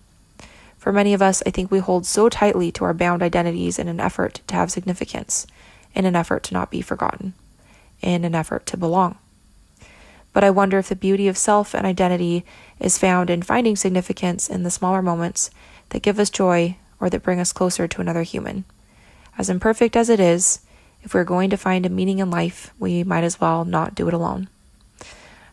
For 0.76 0.92
many 0.92 1.14
of 1.14 1.22
us, 1.22 1.42
I 1.46 1.50
think 1.50 1.70
we 1.70 1.78
hold 1.78 2.06
so 2.06 2.28
tightly 2.28 2.70
to 2.72 2.84
our 2.84 2.94
bound 2.94 3.22
identities 3.22 3.78
in 3.78 3.88
an 3.88 3.98
effort 3.98 4.40
to 4.46 4.54
have 4.54 4.70
significance, 4.70 5.46
in 5.94 6.04
an 6.04 6.14
effort 6.14 6.42
to 6.44 6.54
not 6.54 6.70
be 6.70 6.82
forgotten, 6.82 7.32
in 8.02 8.24
an 8.24 8.34
effort 8.34 8.66
to 8.66 8.76
belong. 8.76 9.18
But 10.32 10.44
I 10.44 10.50
wonder 10.50 10.78
if 10.78 10.90
the 10.90 10.96
beauty 10.96 11.28
of 11.28 11.38
self 11.38 11.74
and 11.74 11.86
identity 11.86 12.44
is 12.78 12.98
found 12.98 13.30
in 13.30 13.40
finding 13.42 13.74
significance 13.74 14.50
in 14.50 14.64
the 14.64 14.70
smaller 14.70 15.00
moments 15.00 15.50
that 15.88 16.02
give 16.02 16.20
us 16.20 16.28
joy 16.28 16.76
or 17.00 17.08
that 17.08 17.22
bring 17.22 17.40
us 17.40 17.54
closer 17.54 17.88
to 17.88 18.00
another 18.02 18.22
human. 18.22 18.64
As 19.38 19.48
imperfect 19.48 19.96
as 19.96 20.10
it 20.10 20.20
is, 20.20 20.60
if 21.02 21.14
we're 21.14 21.24
going 21.24 21.50
to 21.50 21.56
find 21.56 21.86
a 21.86 21.88
meaning 21.90 22.18
in 22.18 22.30
life, 22.30 22.72
we 22.78 23.02
might 23.02 23.24
as 23.24 23.40
well 23.40 23.64
not 23.64 23.94
do 23.94 24.08
it 24.08 24.14
alone. 24.14 24.48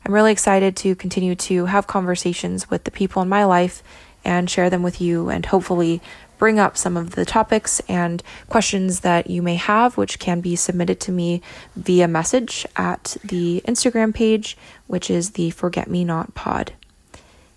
I'm 0.05 0.13
really 0.13 0.31
excited 0.31 0.75
to 0.77 0.95
continue 0.95 1.35
to 1.35 1.65
have 1.65 1.87
conversations 1.87 2.69
with 2.69 2.83
the 2.83 2.91
people 2.91 3.21
in 3.21 3.29
my 3.29 3.45
life 3.45 3.81
and 4.25 4.49
share 4.49 4.69
them 4.69 4.83
with 4.83 4.99
you 4.99 5.29
and 5.29 5.45
hopefully 5.45 6.01
bring 6.37 6.59
up 6.59 6.75
some 6.75 6.97
of 6.97 7.11
the 7.11 7.23
topics 7.23 7.79
and 7.87 8.21
questions 8.49 8.99
that 8.99 9.29
you 9.29 9.41
may 9.41 9.55
have, 9.55 9.95
which 9.95 10.19
can 10.19 10.41
be 10.41 10.55
submitted 10.57 10.99
to 10.99 11.11
me 11.11 11.41
via 11.75 12.07
message 12.07 12.65
at 12.75 13.15
the 13.23 13.61
Instagram 13.65 14.13
page, 14.13 14.57
which 14.87 15.09
is 15.09 15.31
the 15.31 15.51
Forget 15.51 15.89
Me 15.89 16.03
Not 16.03 16.35
Pod. 16.35 16.73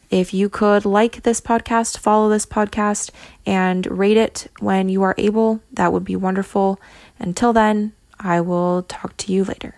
If 0.08 0.32
you 0.32 0.48
could 0.48 0.84
like 0.84 1.24
this 1.24 1.40
podcast, 1.40 1.98
follow 1.98 2.28
this 2.28 2.46
podcast, 2.46 3.10
and 3.44 3.86
rate 3.86 4.16
it 4.16 4.48
when 4.60 4.88
you 4.88 5.02
are 5.02 5.16
able, 5.18 5.60
that 5.72 5.92
would 5.92 6.04
be 6.04 6.14
wonderful. 6.14 6.80
Until 7.18 7.52
then, 7.52 7.92
I 8.20 8.40
will 8.40 8.84
talk 8.84 9.16
to 9.16 9.32
you 9.32 9.42
later. 9.42 9.74